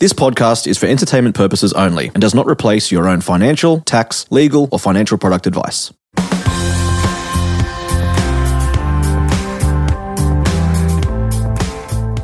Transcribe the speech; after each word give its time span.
This 0.00 0.14
podcast 0.14 0.66
is 0.66 0.78
for 0.78 0.86
entertainment 0.86 1.36
purposes 1.36 1.74
only 1.74 2.06
and 2.06 2.22
does 2.22 2.34
not 2.34 2.46
replace 2.46 2.90
your 2.90 3.06
own 3.06 3.20
financial, 3.20 3.82
tax, 3.82 4.24
legal, 4.30 4.66
or 4.72 4.78
financial 4.78 5.18
product 5.18 5.46
advice. 5.46 5.92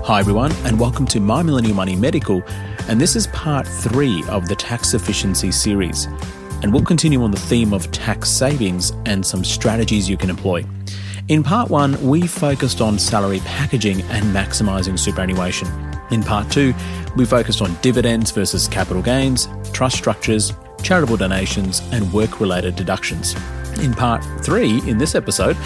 Hi, 0.07 0.21
everyone, 0.21 0.53
and 0.65 0.81
welcome 0.81 1.05
to 1.05 1.21
My 1.21 1.43
Millennial 1.43 1.75
Money 1.75 1.97
Medical. 1.97 2.43
And 2.89 2.99
this 2.99 3.15
is 3.15 3.27
part 3.27 3.69
three 3.69 4.25
of 4.31 4.49
the 4.49 4.57
tax 4.57 4.95
efficiency 4.95 5.53
series. 5.53 6.07
And 6.63 6.73
we'll 6.73 6.83
continue 6.83 7.23
on 7.23 7.31
the 7.31 7.39
theme 7.39 7.75
of 7.75 7.93
tax 7.93 8.31
savings 8.31 8.95
and 9.05 9.27
some 9.27 9.45
strategies 9.45 10.09
you 10.09 10.17
can 10.17 10.31
employ. 10.31 10.65
In 11.29 11.43
part 11.43 11.69
one, 11.69 12.03
we 12.03 12.27
focused 12.27 12.81
on 12.81 12.99
salary 12.99 13.41
packaging 13.41 14.01
and 14.01 14.25
maximizing 14.35 14.99
superannuation. 14.99 15.96
In 16.11 16.23
part 16.23 16.51
two, 16.51 16.75
we 17.17 17.25
focused 17.25 17.63
on 17.63 17.75
dividends 17.83 18.31
versus 18.31 18.69
capital 18.69 19.03
gains, 19.03 19.49
trust 19.73 19.97
structures, 19.97 20.53
charitable 20.83 21.17
donations, 21.17 21.81
and 21.93 22.13
work 22.13 22.41
related 22.41 22.77
deductions. 22.77 23.35
In 23.81 23.93
part 23.93 24.25
three, 24.45 24.81
in 24.89 24.99
this 24.99 25.15
episode, 25.15 25.57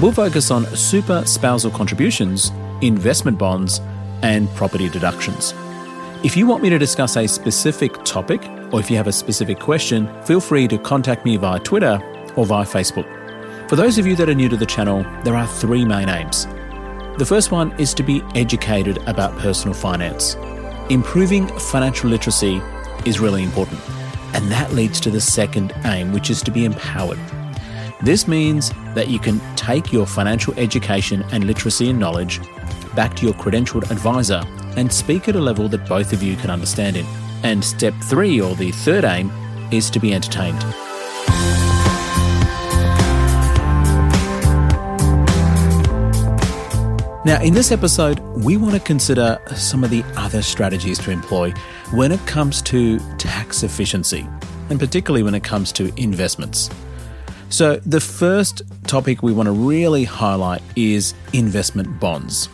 we'll 0.00 0.12
focus 0.12 0.50
on 0.50 0.64
super 0.76 1.24
spousal 1.26 1.70
contributions, 1.70 2.52
investment 2.80 3.38
bonds, 3.38 3.80
and 4.22 4.48
property 4.50 4.88
deductions. 4.88 5.52
If 6.22 6.36
you 6.36 6.46
want 6.46 6.62
me 6.62 6.70
to 6.70 6.78
discuss 6.78 7.16
a 7.16 7.26
specific 7.26 8.04
topic, 8.04 8.42
or 8.72 8.80
if 8.80 8.90
you 8.90 8.96
have 8.96 9.06
a 9.06 9.12
specific 9.12 9.58
question, 9.58 10.08
feel 10.24 10.40
free 10.40 10.68
to 10.68 10.78
contact 10.78 11.24
me 11.24 11.36
via 11.36 11.58
Twitter 11.60 12.00
or 12.36 12.46
via 12.46 12.64
Facebook. 12.64 13.06
For 13.68 13.76
those 13.76 13.98
of 13.98 14.06
you 14.06 14.16
that 14.16 14.28
are 14.28 14.34
new 14.34 14.48
to 14.48 14.56
the 14.56 14.66
channel, 14.66 15.04
there 15.24 15.36
are 15.36 15.46
three 15.46 15.84
main 15.84 16.08
aims. 16.08 16.46
The 17.18 17.26
first 17.26 17.50
one 17.50 17.72
is 17.80 17.94
to 17.94 18.04
be 18.04 18.22
educated 18.36 18.98
about 19.08 19.36
personal 19.38 19.74
finance. 19.74 20.36
Improving 20.88 21.48
financial 21.58 22.08
literacy 22.08 22.62
is 23.04 23.18
really 23.18 23.42
important, 23.42 23.80
and 24.34 24.48
that 24.52 24.72
leads 24.72 25.00
to 25.00 25.10
the 25.10 25.20
second 25.20 25.74
aim, 25.84 26.12
which 26.12 26.30
is 26.30 26.42
to 26.42 26.52
be 26.52 26.64
empowered. 26.64 27.18
This 28.02 28.28
means 28.28 28.70
that 28.94 29.08
you 29.08 29.18
can 29.18 29.40
take 29.56 29.92
your 29.92 30.06
financial 30.06 30.54
education 30.60 31.24
and 31.32 31.42
literacy 31.42 31.90
and 31.90 31.98
knowledge 31.98 32.40
back 32.94 33.16
to 33.16 33.24
your 33.24 33.34
credentialed 33.34 33.90
advisor 33.90 34.40
and 34.76 34.92
speak 34.92 35.28
at 35.28 35.34
a 35.34 35.40
level 35.40 35.68
that 35.70 35.88
both 35.88 36.12
of 36.12 36.22
you 36.22 36.36
can 36.36 36.50
understand 36.50 36.96
in. 36.96 37.06
And 37.42 37.64
step 37.64 37.94
three, 38.04 38.40
or 38.40 38.54
the 38.54 38.70
third 38.70 39.04
aim, 39.04 39.32
is 39.72 39.90
to 39.90 39.98
be 39.98 40.14
entertained. 40.14 40.64
Now, 47.24 47.42
in 47.42 47.52
this 47.52 47.72
episode, 47.72 48.20
we 48.20 48.56
want 48.56 48.74
to 48.74 48.80
consider 48.80 49.40
some 49.56 49.82
of 49.82 49.90
the 49.90 50.04
other 50.16 50.40
strategies 50.40 50.98
to 51.00 51.10
employ 51.10 51.50
when 51.90 52.12
it 52.12 52.24
comes 52.26 52.62
to 52.62 53.00
tax 53.16 53.64
efficiency, 53.64 54.26
and 54.70 54.78
particularly 54.78 55.24
when 55.24 55.34
it 55.34 55.42
comes 55.42 55.72
to 55.72 55.92
investments. 56.00 56.70
So, 57.50 57.76
the 57.84 58.00
first 58.00 58.62
topic 58.86 59.22
we 59.22 59.32
want 59.32 59.48
to 59.48 59.52
really 59.52 60.04
highlight 60.04 60.62
is 60.76 61.14
investment 61.32 61.98
bonds. 61.98 62.48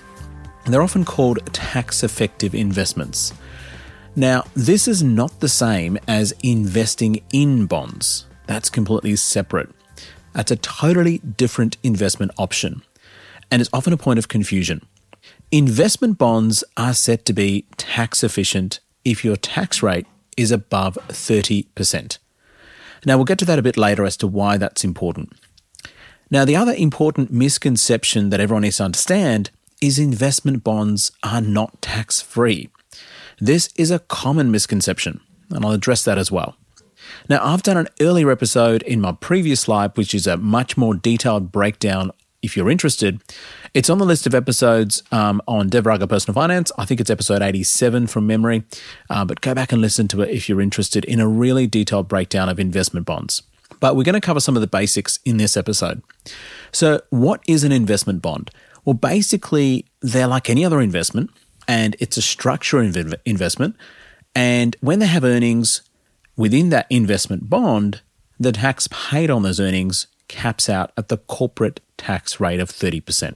They're 0.64 0.82
often 0.82 1.04
called 1.04 1.44
tax 1.52 2.02
effective 2.02 2.54
investments. 2.54 3.34
Now, 4.16 4.44
this 4.54 4.88
is 4.88 5.02
not 5.02 5.40
the 5.40 5.48
same 5.48 5.98
as 6.08 6.32
investing 6.42 7.22
in 7.32 7.66
bonds, 7.66 8.26
that's 8.46 8.70
completely 8.70 9.16
separate. 9.16 9.68
That's 10.32 10.50
a 10.50 10.56
totally 10.56 11.18
different 11.18 11.76
investment 11.82 12.32
option, 12.38 12.82
and 13.50 13.60
it's 13.60 13.70
often 13.72 13.92
a 13.92 13.98
point 13.98 14.18
of 14.18 14.28
confusion. 14.28 14.86
Investment 15.50 16.18
bonds 16.18 16.64
are 16.76 16.94
set 16.94 17.24
to 17.26 17.32
be 17.32 17.66
tax 17.76 18.24
efficient 18.24 18.80
if 19.04 19.24
your 19.24 19.36
tax 19.36 19.82
rate 19.82 20.06
is 20.36 20.50
above 20.50 20.98
30%. 21.08 22.18
Now, 23.06 23.16
we'll 23.16 23.24
get 23.24 23.38
to 23.38 23.44
that 23.44 23.58
a 23.58 23.62
bit 23.62 23.76
later 23.76 24.04
as 24.04 24.16
to 24.18 24.26
why 24.26 24.56
that's 24.56 24.84
important. 24.84 25.32
Now, 26.30 26.44
the 26.44 26.56
other 26.56 26.72
important 26.72 27.30
misconception 27.30 28.30
that 28.30 28.40
everyone 28.40 28.62
needs 28.62 28.78
to 28.78 28.84
understand 28.84 29.50
is 29.80 29.98
investment 29.98 30.64
bonds 30.64 31.12
are 31.22 31.40
not 31.40 31.82
tax 31.82 32.20
free. 32.20 32.70
This 33.38 33.68
is 33.76 33.90
a 33.90 33.98
common 33.98 34.50
misconception, 34.50 35.20
and 35.50 35.64
I'll 35.64 35.72
address 35.72 36.02
that 36.04 36.18
as 36.18 36.32
well. 36.32 36.56
Now, 37.28 37.44
I've 37.44 37.62
done 37.62 37.76
an 37.76 37.88
earlier 38.00 38.30
episode 38.30 38.82
in 38.82 39.00
my 39.00 39.12
previous 39.12 39.68
live, 39.68 39.96
which 39.96 40.14
is 40.14 40.26
a 40.26 40.36
much 40.36 40.76
more 40.76 40.94
detailed 40.94 41.52
breakdown 41.52 42.10
if 42.44 42.56
you're 42.56 42.70
interested. 42.70 43.22
It's 43.72 43.90
on 43.90 43.98
the 43.98 44.04
list 44.04 44.26
of 44.26 44.34
episodes 44.34 45.02
um, 45.10 45.40
on 45.48 45.68
Dev 45.68 45.86
Raga 45.86 46.06
Personal 46.06 46.34
Finance. 46.34 46.70
I 46.78 46.84
think 46.84 47.00
it's 47.00 47.10
episode 47.10 47.42
87 47.42 48.06
from 48.06 48.26
memory, 48.26 48.64
uh, 49.10 49.24
but 49.24 49.40
go 49.40 49.54
back 49.54 49.72
and 49.72 49.80
listen 49.80 50.06
to 50.08 50.22
it 50.22 50.30
if 50.30 50.48
you're 50.48 50.60
interested 50.60 51.04
in 51.04 51.18
a 51.18 51.26
really 51.26 51.66
detailed 51.66 52.06
breakdown 52.06 52.48
of 52.48 52.60
investment 52.60 53.06
bonds. 53.06 53.42
But 53.80 53.96
we're 53.96 54.04
going 54.04 54.14
to 54.14 54.20
cover 54.20 54.40
some 54.40 54.56
of 54.56 54.60
the 54.60 54.66
basics 54.66 55.18
in 55.24 55.38
this 55.38 55.56
episode. 55.56 56.02
So, 56.70 57.00
what 57.10 57.42
is 57.48 57.64
an 57.64 57.72
investment 57.72 58.22
bond? 58.22 58.50
Well, 58.84 58.94
basically, 58.94 59.86
they're 60.00 60.26
like 60.26 60.48
any 60.48 60.64
other 60.64 60.80
investment, 60.80 61.30
and 61.66 61.96
it's 61.98 62.16
a 62.16 62.22
structure 62.22 62.78
inv- 62.78 63.16
investment. 63.24 63.76
And 64.34 64.76
when 64.80 64.98
they 64.98 65.06
have 65.06 65.24
earnings 65.24 65.82
within 66.36 66.68
that 66.68 66.86
investment 66.90 67.48
bond, 67.48 68.02
the 68.38 68.52
tax 68.52 68.88
paid 68.88 69.30
on 69.30 69.42
those 69.42 69.60
earnings 69.60 70.06
caps 70.34 70.68
out 70.68 70.92
at 70.96 71.08
the 71.08 71.16
corporate 71.16 71.80
tax 71.96 72.40
rate 72.40 72.60
of 72.60 72.68
30%. 72.70 73.34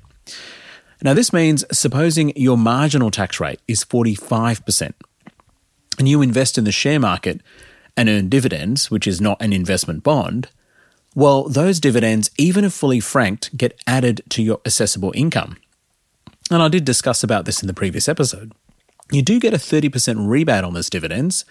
Now, 1.03 1.14
this 1.14 1.32
means 1.32 1.64
supposing 1.70 2.32
your 2.36 2.59
marginal 2.59 3.10
tax 3.10 3.38
rate 3.38 3.60
is 3.69 3.84
45%, 3.84 4.94
and 5.98 6.09
you 6.09 6.20
invest 6.22 6.59
in 6.59 6.64
the 6.64 6.72
share 6.72 6.98
market 6.98 7.41
and 7.97 8.09
earn 8.09 8.28
dividends, 8.28 8.91
which 8.91 9.06
is 9.06 9.20
not 9.20 9.41
an 9.41 9.53
investment 9.53 10.03
bond, 10.03 10.48
well, 11.14 11.48
those 11.48 11.81
dividends, 11.81 12.31
even 12.36 12.64
if 12.64 12.72
fully 12.72 13.00
franked, 13.00 13.56
get 13.56 13.80
added 13.86 14.22
to 14.28 14.42
your 14.42 14.60
assessable 14.65 15.12
income. 15.15 15.56
And 16.50 16.62
I 16.62 16.69
did 16.69 16.84
discuss 16.84 17.22
about 17.22 17.44
this 17.44 17.62
in 17.62 17.66
the 17.66 17.75
previous 17.75 18.09
episode. 18.09 18.53
You 19.10 19.22
do 19.22 19.41
get 19.41 19.54
a 19.54 19.59
30% 19.59 20.28
rebate 20.28 20.65
on 20.65 20.75
those 20.75 20.91
dividends, 20.91 21.44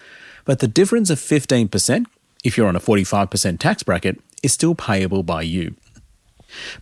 but 0.44 0.60
the 0.60 0.68
difference 0.68 1.10
of 1.10 1.18
15%, 1.18 2.06
if 2.44 2.56
you're 2.56 2.68
on 2.68 2.76
a 2.76 2.80
45% 2.80 3.58
tax 3.58 3.82
bracket, 3.82 4.20
is 4.42 4.52
still 4.52 4.74
payable 4.74 5.22
by 5.22 5.42
you. 5.42 5.74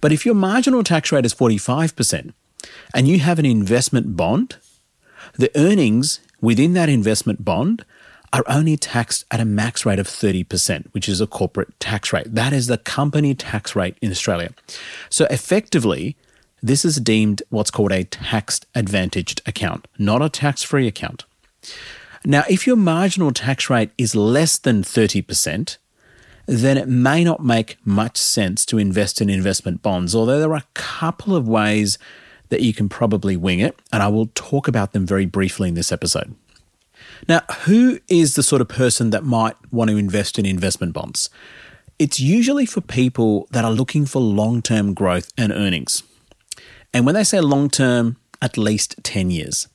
But 0.01 0.13
if 0.13 0.25
your 0.25 0.35
marginal 0.35 0.85
tax 0.85 1.11
rate 1.13 1.27
is 1.27 1.35
45% 1.35 2.33
and 2.95 3.09
you 3.09 3.19
have 3.19 3.39
an 3.39 3.47
investment 3.47 4.17
bond, 4.17 4.57
the 5.35 5.51
earnings 5.57 6.21
within 6.41 6.75
that 6.75 6.89
investment 6.89 7.45
bond 7.45 7.85
are 8.33 8.45
only 8.47 8.77
taxed 8.77 9.25
at 9.31 9.41
a 9.41 9.45
max 9.45 9.87
rate 9.87 9.99
of 9.99 10.07
30%, 10.07 10.87
which 10.93 11.09
is 11.09 11.21
a 11.21 11.27
corporate 11.27 11.79
tax 11.81 12.13
rate. 12.13 12.35
That 12.35 12.53
is 12.53 12.67
the 12.67 12.79
company 12.79 13.35
tax 13.35 13.75
rate 13.75 13.97
in 14.03 14.11
Australia. 14.11 14.51
So 15.11 15.27
effectively, 15.31 16.17
this 16.63 16.85
is 16.85 16.97
deemed 16.97 17.43
what's 17.51 17.71
called 17.71 17.93
a 17.93 18.05
tax 18.05 18.61
advantaged 18.75 19.41
account, 19.47 19.87
not 19.99 20.23
a 20.23 20.29
tax 20.29 20.63
free 20.63 20.87
account. 20.87 21.25
Now, 22.25 22.45
if 22.49 22.67
your 22.67 22.77
marginal 22.77 23.31
tax 23.31 23.71
rate 23.71 23.91
is 23.97 24.17
less 24.17 24.59
than 24.59 24.83
30%, 24.83 25.79
then 26.47 26.79
it 26.79 26.89
may 26.89 27.25
not 27.25 27.45
make 27.45 27.77
much 27.85 28.17
sense 28.17 28.65
to 28.67 28.79
invest 28.79 29.21
in 29.21 29.29
investment 29.29 29.83
bonds, 29.83 30.15
although 30.15 30.39
there 30.39 30.53
are 30.53 30.57
a 30.57 30.75
couple 30.75 31.35
of 31.35 31.49
ways 31.49 31.99
that 32.49 32.63
you 32.63 32.73
can 32.73 32.89
probably 32.89 33.37
wing 33.37 33.61
it, 33.61 33.79
and 33.93 34.03
I 34.03 34.09
will 34.09 34.31
talk 34.35 34.69
about 34.69 34.93
them 34.93 35.07
very 35.07 35.27
briefly 35.27 35.69
in 35.69 35.75
this 35.75 35.91
episode. 35.93 36.35
Now, 37.29 37.43
who 37.65 37.99
is 38.09 38.35
the 38.35 38.43
sort 38.43 38.63
of 38.63 38.69
person 38.69 39.11
that 39.11 39.25
might 39.25 39.57
want 39.73 39.91
to 39.91 39.97
invest 39.97 40.39
in 40.39 40.47
investment 40.47 40.93
bonds? 40.93 41.31
It's 41.99 42.21
usually 42.21 42.67
for 42.67 42.81
people 42.81 43.49
that 43.51 43.65
are 43.65 43.73
looking 43.73 44.07
for 44.07 44.21
long 44.21 44.63
term 44.63 44.95
growth 44.95 45.33
and 45.37 45.53
earnings. 45.53 46.03
And 46.93 47.07
when 47.07 47.15
they 47.15 47.25
say 47.25 47.41
long 47.41 47.71
term, 47.71 48.17
at 48.43 48.59
least 48.59 48.97
10 49.03 49.31
years. 49.31 49.69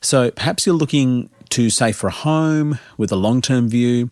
So 0.00 0.30
perhaps 0.30 0.66
you're 0.66 0.74
looking 0.74 1.30
to 1.50 1.70
save 1.70 1.96
for 1.96 2.08
a 2.08 2.12
home 2.12 2.78
with 2.98 3.10
a 3.10 3.16
long 3.16 3.40
term 3.40 3.68
view, 3.68 4.10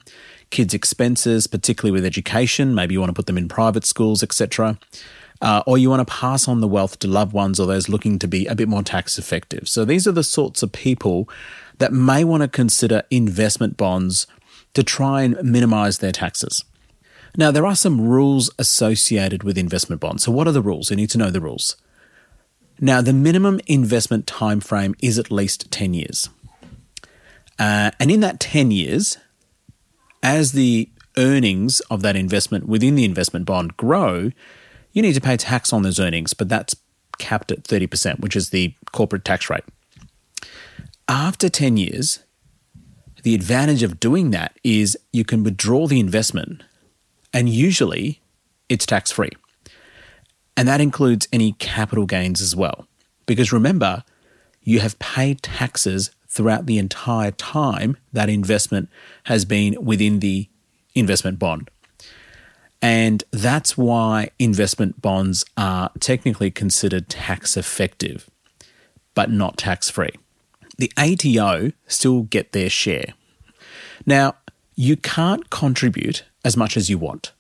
kids' 0.53 0.75
expenses, 0.75 1.49
particularly 1.49 1.91
with 1.91 2.05
education. 2.05 2.75
Maybe 2.75 2.95
you 2.95 3.01
want 3.01 3.11
to 3.11 3.15
put 3.15 3.27
them 3.27 3.39
in 3.39 3.49
private 3.49 3.85
schools, 3.85 4.23
etc. 4.23 4.79
uh, 5.41 5.63
or 5.67 5.77
you 5.77 5.91
want 5.91 6.07
to 6.07 6.15
pass 6.15 6.47
on 6.47 6.61
the 6.61 6.69
wealth 6.69 7.01
to 7.01 7.09
loved 7.09 7.33
ones 7.33 7.59
or 7.59 7.67
those 7.67 7.89
looking 7.89 8.21
to 8.21 8.29
be 8.29 8.47
a 8.47 8.55
bit 8.55 8.69
more 8.69 8.83
tax 8.85 9.19
effective. 9.19 9.69
So 9.69 9.85
these 9.85 10.07
are 10.07 10.13
the 10.13 10.23
sorts 10.23 10.63
of 10.63 10.71
people 10.71 11.29
that 11.79 11.93
may 11.93 12.23
want 12.23 12.43
to 12.43 12.49
consider 12.49 13.03
investment 13.11 13.77
bonds 13.77 14.29
to 14.75 14.85
try 14.85 15.23
and 15.23 15.43
minimize 15.43 15.99
their 15.99 16.13
taxes. 16.13 16.65
Now, 17.37 17.51
there 17.51 17.67
are 17.67 17.75
some 17.75 18.01
rules 18.01 18.51
associated 18.59 19.43
with 19.43 19.59
investment 19.59 20.01
bonds. 20.01 20.23
So, 20.23 20.31
what 20.31 20.47
are 20.47 20.53
the 20.53 20.63
rules? 20.63 20.91
You 20.91 20.97
need 20.97 21.11
to 21.11 21.19
know 21.19 21.31
the 21.31 21.41
rules. 21.41 21.77
Now, 22.79 23.01
the 23.01 23.13
minimum 23.13 23.61
investment 23.67 24.27
time 24.27 24.61
frame 24.61 24.95
is 25.01 25.19
at 25.19 25.31
least 25.31 25.71
10 25.71 25.95
years. 25.95 26.29
Uh, 27.59 27.91
and 27.99 28.11
in 28.11 28.21
that 28.21 28.39
10 28.39 28.71
years, 28.71 29.17
as 30.23 30.53
the 30.53 30.89
earnings 31.17 31.81
of 31.91 32.03
that 32.03 32.17
investment 32.17 32.67
within 32.69 32.95
the 32.95 33.05
investment 33.05 33.45
bond 33.45 33.77
grow, 33.77 34.31
you 34.93 35.03
need 35.03 35.15
to 35.15 35.21
pay 35.21 35.37
tax 35.37 35.73
on 35.73 35.83
those 35.83 36.01
earnings, 36.01 36.35
but 36.35 36.49
that's 36.49 36.77
capped 37.19 37.53
at 37.53 37.65
30%, 37.65 38.21
which 38.21 38.37
is 38.37 38.51
the 38.51 38.75
corporate 38.93 39.25
tax 39.25 39.51
rate. 39.51 39.65
After 41.09 41.49
10 41.49 41.77
years, 41.77 42.21
the 43.23 43.35
advantage 43.35 43.83
of 43.83 44.01
doing 44.01 44.31
that 44.31 44.59
is 44.65 44.97
you 45.13 45.25
can 45.25 45.45
withdraw 45.45 45.87
the 45.87 46.01
investment, 46.01 46.63
and 47.33 47.49
usually 47.49 48.21
it's 48.69 48.87
tax 48.87 49.11
free. 49.13 49.31
And 50.57 50.69
that 50.69 50.81
includes 50.81 51.29
any 51.33 51.53
capital 51.53 52.07
gains 52.07 52.41
as 52.41 52.55
well. 52.55 52.87
Because 53.27 53.53
remember, 53.53 54.05
you 54.63 54.81
have 54.81 54.99
paid 54.99 55.43
taxes 55.43 56.11
throughout 56.33 56.65
the 56.65 56.79
entire 56.79 57.31
time 57.31 57.95
that 58.11 58.31
investment 58.31 58.89
has 59.25 59.45
been 59.45 59.77
within 59.85 60.21
the 60.21 60.49
investment 60.95 61.39
bond. 61.39 61.71
And 62.81 63.23
that's 63.31 63.77
why 63.77 64.31
investment 64.39 65.03
bonds 65.03 65.45
are 65.59 65.91
technically 66.01 66.51
considered 66.51 67.11
tax 67.11 67.55
effective, 67.59 68.31
but 69.15 69.31
not 69.31 69.59
tax 69.59 69.91
free. 69.91 70.13
The 70.79 70.91
ATO 70.97 71.73
still 71.87 72.23
get 72.23 72.53
their 72.53 72.71
share. 72.71 73.13
Now, 74.07 74.37
you 74.75 74.97
can't 74.97 75.51
contribute 75.51 76.25
as 76.47 76.57
much 76.57 76.79
as 76.79 76.89
you 76.89 76.97
want. 76.97 77.33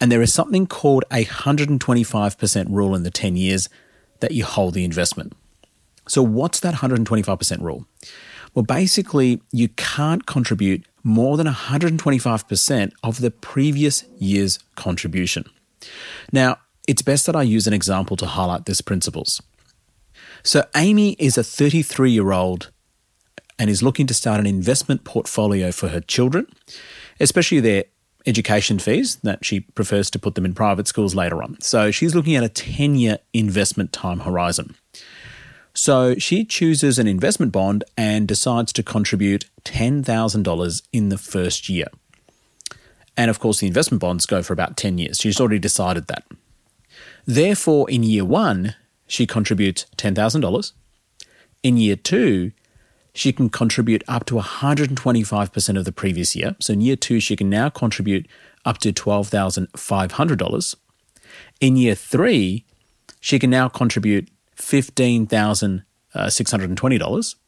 And 0.00 0.10
there 0.10 0.22
is 0.22 0.32
something 0.32 0.66
called 0.66 1.04
a 1.12 1.26
125% 1.26 2.66
rule 2.70 2.94
in 2.94 3.02
the 3.02 3.10
10 3.10 3.36
years 3.36 3.68
that 4.20 4.32
you 4.32 4.44
hold 4.44 4.72
the 4.72 4.84
investment. 4.84 5.34
So, 6.06 6.22
what's 6.22 6.60
that 6.60 6.74
125% 6.74 7.60
rule? 7.60 7.86
Well, 8.54 8.64
basically, 8.64 9.40
you 9.52 9.68
can't 9.68 10.26
contribute 10.26 10.86
more 11.02 11.36
than 11.36 11.46
125% 11.46 12.92
of 13.02 13.20
the 13.20 13.30
previous 13.30 14.04
year's 14.18 14.58
contribution. 14.76 15.44
Now, 16.32 16.58
it's 16.86 17.02
best 17.02 17.26
that 17.26 17.36
I 17.36 17.42
use 17.42 17.66
an 17.66 17.72
example 17.72 18.16
to 18.16 18.26
highlight 18.26 18.66
these 18.66 18.80
principles. 18.80 19.42
So, 20.42 20.64
Amy 20.76 21.16
is 21.18 21.38
a 21.38 21.44
33 21.44 22.10
year 22.10 22.32
old 22.32 22.70
and 23.58 23.70
is 23.70 23.82
looking 23.82 24.06
to 24.06 24.14
start 24.14 24.40
an 24.40 24.46
investment 24.46 25.04
portfolio 25.04 25.72
for 25.72 25.88
her 25.88 26.00
children, 26.00 26.46
especially 27.20 27.60
their 27.60 27.84
education 28.26 28.78
fees 28.78 29.16
that 29.16 29.44
she 29.44 29.60
prefers 29.60 30.10
to 30.10 30.18
put 30.18 30.34
them 30.34 30.44
in 30.44 30.54
private 30.54 30.88
schools 30.88 31.14
later 31.14 31.42
on. 31.42 31.60
So, 31.60 31.90
she's 31.90 32.14
looking 32.14 32.36
at 32.36 32.44
a 32.44 32.48
10 32.48 32.96
year 32.96 33.18
investment 33.32 33.92
time 33.92 34.20
horizon. 34.20 34.76
So 35.74 36.14
she 36.16 36.44
chooses 36.44 36.98
an 36.98 37.08
investment 37.08 37.52
bond 37.52 37.84
and 37.96 38.28
decides 38.28 38.72
to 38.74 38.82
contribute 38.82 39.46
$10,000 39.64 40.82
in 40.92 41.08
the 41.08 41.18
first 41.18 41.68
year. 41.68 41.88
And 43.16 43.30
of 43.30 43.40
course, 43.40 43.60
the 43.60 43.66
investment 43.66 44.00
bonds 44.00 44.26
go 44.26 44.42
for 44.42 44.52
about 44.52 44.76
10 44.76 44.98
years. 44.98 45.18
She's 45.18 45.40
already 45.40 45.58
decided 45.58 46.06
that. 46.06 46.24
Therefore, 47.26 47.90
in 47.90 48.02
year 48.02 48.24
one, 48.24 48.74
she 49.06 49.26
contributes 49.26 49.86
$10,000. 49.96 50.72
In 51.62 51.76
year 51.76 51.96
two, 51.96 52.52
she 53.14 53.32
can 53.32 53.48
contribute 53.48 54.02
up 54.08 54.26
to 54.26 54.34
125% 54.34 55.78
of 55.78 55.84
the 55.84 55.92
previous 55.92 56.34
year. 56.34 56.56
So 56.60 56.72
in 56.72 56.80
year 56.80 56.96
two, 56.96 57.20
she 57.20 57.36
can 57.36 57.48
now 57.48 57.68
contribute 57.68 58.26
up 58.64 58.78
to 58.78 58.92
$12,500. 58.92 60.74
In 61.60 61.76
year 61.76 61.94
three, 61.94 62.64
she 63.20 63.38
can 63.38 63.50
now 63.50 63.68
contribute 63.68 64.28
$15,620. 64.56 67.34
Uh, 67.34 67.38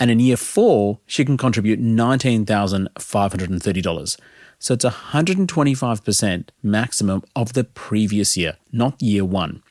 and 0.00 0.10
in 0.10 0.20
year 0.20 0.36
four, 0.36 0.98
she 1.06 1.24
can 1.24 1.36
contribute 1.36 1.80
$19,530. 1.80 4.16
So 4.58 4.74
it's 4.74 4.84
125% 4.84 6.48
maximum 6.62 7.22
of 7.34 7.52
the 7.52 7.64
previous 7.64 8.36
year, 8.36 8.56
not 8.70 9.02
year 9.02 9.24
one. 9.24 9.62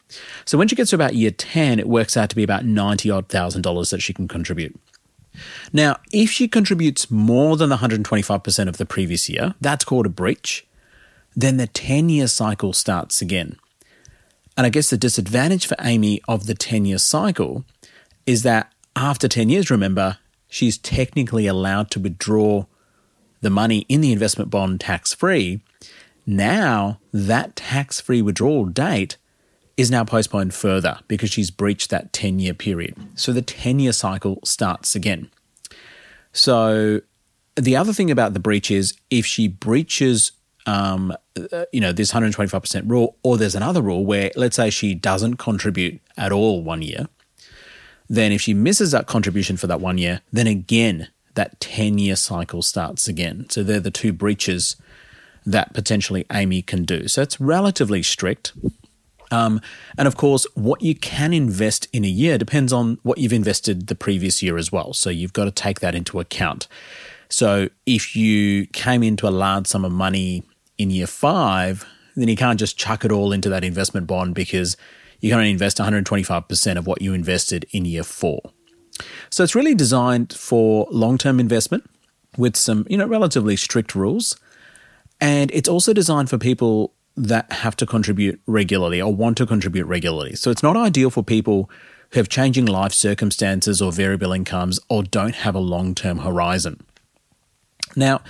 So 0.45 0.57
when 0.57 0.67
she 0.67 0.75
gets 0.75 0.89
to 0.89 0.97
about 0.97 1.15
year 1.15 1.31
10, 1.31 1.79
it 1.79 1.87
works 1.87 2.17
out 2.17 2.29
to 2.29 2.35
be 2.35 2.43
about 2.43 2.65
90 2.65 3.09
odd 3.09 3.29
thousand 3.29 3.61
dollars 3.61 3.89
that 3.91 4.01
she 4.01 4.13
can 4.13 4.27
contribute. 4.27 4.77
Now, 5.71 5.97
if 6.11 6.29
she 6.29 6.47
contributes 6.47 7.09
more 7.09 7.55
than 7.55 7.69
the 7.69 7.77
125% 7.77 8.67
of 8.67 8.77
the 8.77 8.85
previous 8.85 9.29
year, 9.29 9.55
that's 9.61 9.85
called 9.85 10.05
a 10.05 10.09
breach, 10.09 10.67
then 11.35 11.57
the 11.57 11.67
10 11.67 12.09
year 12.09 12.27
cycle 12.27 12.73
starts 12.73 13.21
again. 13.21 13.57
And 14.57 14.65
I 14.65 14.69
guess 14.69 14.89
the 14.89 14.97
disadvantage 14.97 15.65
for 15.65 15.75
Amy 15.79 16.21
of 16.27 16.45
the 16.45 16.53
10 16.53 16.85
year 16.85 16.97
cycle 16.97 17.65
is 18.25 18.43
that 18.43 18.71
after 18.95 19.27
10 19.27 19.49
years, 19.49 19.71
remember, 19.71 20.17
she's 20.47 20.77
technically 20.77 21.47
allowed 21.47 21.89
to 21.91 21.99
withdraw 21.99 22.65
the 23.41 23.49
money 23.49 23.79
in 23.89 24.01
the 24.01 24.11
investment 24.11 24.49
bond 24.49 24.79
tax 24.79 25.13
free. 25.13 25.61
Now, 26.25 26.99
that 27.11 27.55
tax 27.55 27.99
free 27.99 28.21
withdrawal 28.21 28.65
date 28.65 29.17
is 29.77 29.89
now 29.89 30.03
postponed 30.03 30.53
further 30.53 30.99
because 31.07 31.31
she's 31.31 31.49
breached 31.49 31.89
that 31.89 32.13
10 32.13 32.39
year 32.39 32.53
period. 32.53 32.95
So 33.15 33.33
the 33.33 33.41
10 33.41 33.79
year 33.79 33.93
cycle 33.93 34.39
starts 34.43 34.95
again. 34.95 35.31
So 36.33 37.01
the 37.55 37.75
other 37.75 37.93
thing 37.93 38.11
about 38.11 38.33
the 38.33 38.39
breach 38.39 38.69
is 38.69 38.93
if 39.09 39.25
she 39.25 39.47
breaches 39.47 40.31
um, 40.65 41.13
uh, 41.51 41.65
you 41.71 41.81
know, 41.81 41.91
this 41.91 42.11
125% 42.11 42.89
rule, 42.89 43.17
or 43.23 43.37
there's 43.37 43.55
another 43.55 43.81
rule 43.81 44.05
where, 44.05 44.31
let's 44.35 44.55
say, 44.55 44.69
she 44.69 44.93
doesn't 44.93 45.37
contribute 45.37 46.01
at 46.17 46.31
all 46.31 46.63
one 46.63 46.81
year, 46.81 47.07
then 48.09 48.31
if 48.31 48.41
she 48.41 48.53
misses 48.53 48.91
that 48.91 49.07
contribution 49.07 49.57
for 49.57 49.67
that 49.67 49.79
one 49.79 49.97
year, 49.97 50.21
then 50.31 50.47
again, 50.47 51.07
that 51.35 51.59
10 51.59 51.97
year 51.97 52.15
cycle 52.15 52.61
starts 52.61 53.07
again. 53.07 53.49
So 53.49 53.63
they're 53.63 53.79
the 53.79 53.91
two 53.91 54.11
breaches 54.11 54.75
that 55.45 55.73
potentially 55.73 56.25
Amy 56.31 56.61
can 56.61 56.83
do. 56.83 57.07
So 57.07 57.21
it's 57.21 57.39
relatively 57.39 58.03
strict. 58.03 58.53
Um, 59.31 59.61
and 59.97 60.07
of 60.07 60.17
course, 60.17 60.45
what 60.55 60.81
you 60.81 60.93
can 60.93 61.33
invest 61.33 61.87
in 61.93 62.03
a 62.03 62.09
year 62.09 62.37
depends 62.37 62.73
on 62.73 62.99
what 63.03 63.17
you've 63.17 63.33
invested 63.33 63.87
the 63.87 63.95
previous 63.95 64.43
year 64.43 64.57
as 64.57 64.71
well. 64.71 64.93
So 64.93 65.09
you've 65.09 65.33
got 65.33 65.45
to 65.45 65.51
take 65.51 65.79
that 65.79 65.95
into 65.95 66.19
account. 66.19 66.67
So 67.29 67.69
if 67.85 68.13
you 68.13 68.67
came 68.67 69.03
into 69.03 69.25
a 69.25 69.31
large 69.31 69.67
sum 69.67 69.85
of 69.85 69.91
money 69.93 70.43
in 70.81 70.89
year 70.89 71.07
five, 71.07 71.85
then 72.15 72.27
you 72.27 72.35
can't 72.35 72.59
just 72.59 72.77
chuck 72.77 73.05
it 73.05 73.11
all 73.11 73.31
into 73.31 73.49
that 73.49 73.63
investment 73.63 74.07
bond 74.07 74.35
because 74.35 74.75
you 75.19 75.29
can 75.29 75.39
only 75.39 75.51
invest 75.51 75.77
125% 75.77 76.77
of 76.77 76.87
what 76.87 77.01
you 77.01 77.13
invested 77.13 77.65
in 77.71 77.85
year 77.85 78.03
four. 78.03 78.41
So 79.29 79.43
it's 79.43 79.55
really 79.55 79.75
designed 79.75 80.33
for 80.33 80.87
long 80.91 81.17
term 81.17 81.39
investment 81.39 81.89
with 82.37 82.55
some, 82.55 82.85
you 82.89 82.97
know, 82.97 83.07
relatively 83.07 83.55
strict 83.55 83.95
rules. 83.95 84.37
And 85.19 85.51
it's 85.51 85.69
also 85.69 85.93
designed 85.93 86.29
for 86.29 86.37
people 86.37 86.93
that 87.15 87.51
have 87.51 87.75
to 87.77 87.85
contribute 87.85 88.41
regularly 88.47 89.01
or 89.01 89.13
want 89.13 89.37
to 89.37 89.45
contribute 89.45 89.85
regularly. 89.85 90.35
So 90.35 90.49
it's 90.49 90.63
not 90.63 90.75
ideal 90.75 91.09
for 91.11 91.23
people 91.23 91.69
who 92.11 92.19
have 92.19 92.29
changing 92.29 92.65
life 92.65 92.93
circumstances 92.93 93.81
or 93.81 93.91
variable 93.91 94.31
incomes 94.33 94.79
or 94.89 95.03
don't 95.03 95.35
have 95.35 95.55
a 95.55 95.59
long 95.59 95.93
term 95.93 96.19
horizon. 96.19 96.81
Now, 97.95 98.21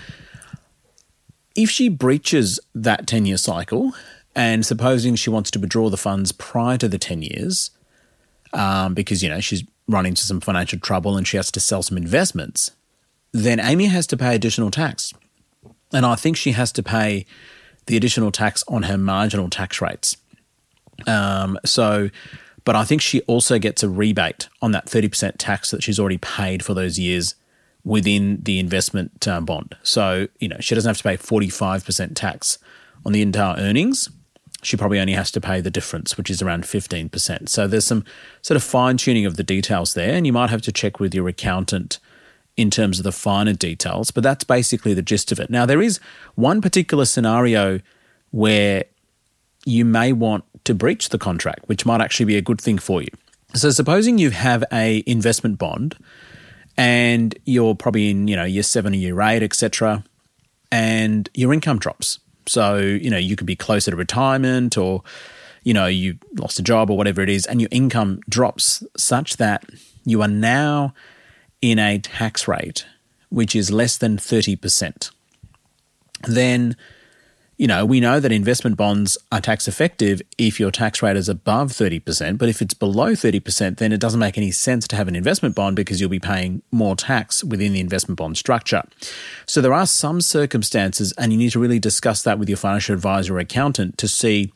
if 1.56 1.70
she 1.70 1.90
breaches 1.90 2.60
that 2.74 3.08
10 3.08 3.26
year 3.26 3.38
cycle, 3.38 3.94
and 4.36 4.66
supposing 4.66 5.16
she 5.16 5.30
wants 5.30 5.52
to 5.52 5.60
withdraw 5.60 5.90
the 5.90 5.98
funds 5.98 6.32
prior 6.32 6.78
to 6.78 6.88
the 6.88 6.98
10 6.98 7.22
years, 7.22 7.72
um, 8.54 8.94
because, 8.94 9.22
you 9.22 9.30
know, 9.30 9.40
she's 9.40 9.64
run 9.88 10.06
into 10.06 10.24
some 10.24 10.40
financial 10.40 10.80
trouble 10.80 11.18
and 11.18 11.28
she 11.28 11.38
has 11.38 11.52
to 11.52 11.60
sell 11.60 11.84
some 11.84 11.98
investments, 11.98 12.72
then 13.32 13.60
Amy 13.60 13.86
has 13.86 14.08
to 14.08 14.18
pay 14.18 14.36
additional 14.36 14.72
tax. 14.72 15.14
And 15.94 16.06
I 16.06 16.16
think 16.16 16.38
she 16.38 16.52
has 16.54 16.72
to 16.74 16.84
pay 16.84 17.26
the 17.88 17.98
additional 17.98 18.32
tax 18.32 18.64
on 18.68 18.84
her 18.84 18.98
marginal 18.98 19.50
tax 19.50 19.82
rates. 19.82 20.16
Um, 21.08 21.60
so, 21.66 22.10
but 22.64 22.76
I 22.76 22.86
think 22.86 23.02
she 23.02 23.22
also 23.22 23.60
gets 23.60 23.84
a 23.84 23.90
rebate 23.90 24.48
on 24.62 24.72
that 24.72 24.86
30% 24.86 25.34
tax 25.38 25.72
that 25.72 25.84
she's 25.84 26.00
already 26.00 26.20
paid 26.20 26.64
for 26.64 26.74
those 26.74 27.00
years 27.00 27.36
within 27.84 28.40
the 28.44 28.60
investment 28.60 29.28
uh, 29.28 29.42
bond. 29.42 29.76
So, 29.84 30.28
you 30.40 30.48
know, 30.48 30.58
she 30.60 30.76
doesn't 30.76 30.90
have 30.90 30.98
to 30.98 31.04
pay 31.04 31.18
45% 31.18 32.12
tax 32.16 32.58
on 33.06 33.12
the 33.12 33.22
entire 33.22 33.58
earnings. 33.58 34.10
She 34.62 34.78
probably 34.78 35.00
only 35.00 35.14
has 35.14 35.32
to 35.32 35.42
pay 35.42 35.62
the 35.62 35.72
difference, 35.72 36.18
which 36.18 36.30
is 36.30 36.42
around 36.42 36.66
15%. 36.66 37.50
So 37.50 37.68
there's 37.68 37.86
some 37.86 38.06
sort 38.42 38.56
of 38.56 38.64
fine 38.64 38.98
tuning 38.98 39.26
of 39.26 39.36
the 39.36 39.44
details 39.44 39.96
there, 39.96 40.14
and 40.14 40.28
you 40.28 40.34
might 40.34 40.52
have 40.52 40.62
to 40.64 40.72
check 40.72 41.00
with 41.00 41.16
your 41.16 41.28
accountant 41.28 41.98
in 42.58 42.70
terms 42.70 43.00
of 43.00 43.04
the 43.04 43.12
finer 43.12 43.54
details, 43.54 44.12
but 44.12 44.24
that's 44.24 44.44
basically 44.44 44.94
the 44.94 45.02
gist 45.02 45.32
of 45.32 45.40
it. 45.40 45.50
Now, 45.50 45.66
there 45.66 45.82
is 45.82 46.00
one 46.36 46.62
particular 46.62 47.06
scenario 47.06 47.80
where 48.30 48.84
you 49.66 49.86
may 49.86 50.14
want 50.14 50.44
to 50.66 50.76
breach 50.76 51.10
the 51.10 51.18
contract, 51.18 51.68
which 51.68 51.86
might 51.86 52.02
actually 52.02 52.26
be 52.26 52.38
a 52.38 52.42
good 52.42 52.62
thing 52.62 52.78
for 52.78 53.02
you. 53.02 53.10
So 53.54 53.70
supposing 53.70 54.18
you 54.18 54.30
have 54.32 54.64
a 54.72 55.04
investment 55.06 55.58
bond 55.58 55.98
and 56.82 57.38
you're 57.46 57.76
probably 57.76 58.10
in, 58.10 58.28
you 58.28 58.36
know, 58.36 58.44
year 58.44 58.64
seven 58.64 58.94
or 58.94 58.96
year 58.96 59.22
eight, 59.22 59.44
etc., 59.44 60.04
and 60.72 61.30
your 61.36 61.54
income 61.54 61.78
drops. 61.78 62.18
So, 62.48 62.78
you 62.78 63.12
know, 63.12 63.20
you 63.20 63.36
could 63.36 63.46
be 63.46 63.56
closer 63.56 63.92
to 63.92 63.98
retirement 63.98 64.80
or, 64.80 65.04
you 65.62 65.76
know, 65.76 65.86
you 65.86 66.18
lost 66.40 66.58
a 66.58 66.64
job 66.64 66.90
or 66.90 66.98
whatever 66.98 67.22
it 67.22 67.30
is, 67.30 67.46
and 67.46 67.62
your 67.62 67.68
income 67.72 68.20
drops 68.28 68.84
such 68.98 69.38
that 69.38 69.64
you 70.06 70.24
are 70.24 70.28
now 70.28 70.96
in 71.62 71.78
a 71.78 72.00
tax 72.00 72.48
rate 72.48 72.86
which 73.30 73.56
is 73.56 73.72
less 73.72 73.98
than 73.98 74.18
30%. 74.18 75.10
Then 76.28 76.76
you 77.62 77.68
know, 77.68 77.86
we 77.86 78.00
know 78.00 78.20
that 78.20 78.32
investment 78.32 78.76
bonds 78.76 79.20
are 79.32 79.40
tax 79.40 79.68
effective 79.68 80.20
if 80.40 80.60
your 80.60 80.72
tax 80.72 81.04
rate 81.04 81.16
is 81.16 81.30
above 81.30 81.72
30%, 81.72 82.40
but 82.40 82.50
if 82.50 82.60
it's 82.60 82.74
below 82.74 83.12
30%, 83.12 83.78
then 83.78 83.92
it 83.92 84.00
doesn't 84.00 84.20
make 84.20 84.36
any 84.36 84.50
sense 84.50 84.88
to 84.88 84.96
have 84.96 85.08
an 85.08 85.16
investment 85.16 85.54
bond 85.54 85.76
because 85.76 86.02
you'll 86.02 86.10
be 86.10 86.18
paying 86.18 86.64
more 86.72 86.96
tax 86.96 87.44
within 87.44 87.74
the 87.74 87.80
investment 87.80 88.18
bond 88.18 88.36
structure. 88.36 88.82
So 89.46 89.62
there 89.62 89.76
are 89.76 89.86
some 89.86 90.22
circumstances, 90.22 91.14
and 91.20 91.32
you 91.32 91.38
need 91.38 91.52
to 91.52 91.60
really 91.60 91.78
discuss 91.78 92.24
that 92.24 92.40
with 92.40 92.50
your 92.50 92.58
financial 92.58 92.96
advisor 92.96 93.36
or 93.36 93.40
accountant 93.40 94.00
to 94.00 94.08
see 94.08 94.52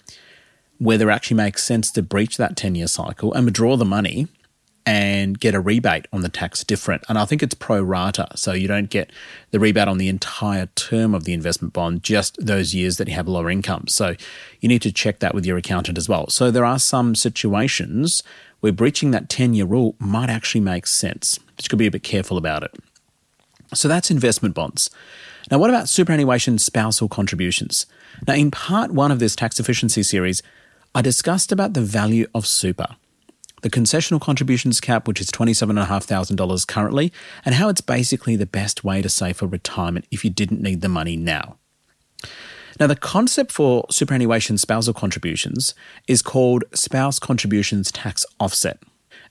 whether 0.80 1.12
it 1.12 1.14
actually 1.14 1.38
makes 1.38 1.64
sense 1.64 1.92
to 1.92 2.02
breach 2.02 2.38
that 2.38 2.58
10 2.58 2.74
year 2.74 2.88
cycle 2.88 3.32
and 3.34 3.46
withdraw 3.46 3.78
the 3.78 3.86
money 3.86 4.30
and 4.86 5.40
get 5.40 5.56
a 5.56 5.60
rebate 5.60 6.06
on 6.14 6.22
the 6.22 6.30
tax 6.30 6.64
different. 6.64 7.04
And 7.10 7.18
I 7.18 7.26
think 7.26 7.42
it's 7.42 7.56
pro 7.56 7.82
rata. 7.82 8.28
So 8.36 8.54
you 8.54 8.68
don't 8.68 8.90
get 8.90 9.12
the 9.52 9.60
rebate 9.60 9.88
on 9.88 9.98
the 9.98 10.08
entire 10.08 10.68
term 10.76 11.16
of 11.16 11.24
the 11.24 11.34
investment 11.34 11.74
bond, 11.74 12.04
just 12.04 12.38
those 12.40 12.76
years 12.76 12.98
that 12.98 13.08
you 13.08 13.16
have 13.16 13.28
lower 13.28 13.50
income. 13.50 13.88
So 13.88 14.16
you 14.62 14.70
need 14.70 14.84
to 14.84 14.92
check 14.92 15.20
that 15.20 15.34
with 15.34 15.46
your 15.46 15.58
accountant 15.58 15.98
as 15.98 16.08
well. 16.08 16.30
So 16.30 16.52
there 16.52 16.66
are 16.66 16.78
some 16.78 17.16
situations 17.16 18.22
where 18.60 18.72
breaching 18.72 19.12
that 19.12 19.30
10 19.30 19.54
year 19.54 19.66
rule 19.66 19.96
might 20.00 20.30
actually 20.30 20.62
make 20.62 20.88
sense, 20.88 21.40
you 21.62 21.70
could 21.70 21.80
be 21.80 21.88
a 21.88 21.92
bit 21.92 22.04
careful 22.04 22.38
about 22.38 22.64
it. 22.64 22.74
So 23.74 23.88
that's 23.88 24.12
investment 24.12 24.54
bonds. 24.54 24.90
Now, 25.52 25.60
what 25.60 25.70
about 25.70 25.90
superannuation 25.90 26.58
spousal 26.58 27.08
contributions? 27.08 27.86
Now, 28.28 28.34
in 28.34 28.52
part 28.52 28.92
one 28.92 29.12
of 29.12 29.20
this 29.20 29.36
tax 29.36 29.60
efficiency 29.60 30.02
series, 30.02 30.42
I 30.94 31.02
discussed 31.02 31.52
about 31.52 31.74
the 31.74 31.82
value 31.82 32.28
of 32.34 32.48
super 32.48 32.96
the 33.66 33.70
concessional 33.72 34.22
contributions 34.22 34.80
cap, 34.80 35.08
which 35.08 35.20
is 35.20 35.32
$27,500 35.32 36.68
currently, 36.68 37.12
and 37.44 37.56
how 37.56 37.68
it's 37.68 37.82
basically 37.82 38.36
the 38.36 38.46
best 38.46 38.84
way 38.84 39.02
to 39.02 39.10
save 39.10 39.38
for 39.38 39.48
retirement 39.48 40.06
if 40.12 40.24
you 40.24 40.30
didn't 40.30 40.62
need 40.62 40.82
the 40.82 40.88
money 40.88 41.18
now. 41.18 41.58
Now, 42.80 42.86
the 42.86 42.96
concept 42.96 43.52
for 43.52 43.88
superannuation 43.90 44.60
spousal 44.60 44.94
contributions 44.94 45.74
is 46.08 46.22
called 46.22 46.64
spouse 46.76 47.18
contributions 47.18 47.92
tax 47.92 48.24
offset. 48.40 48.84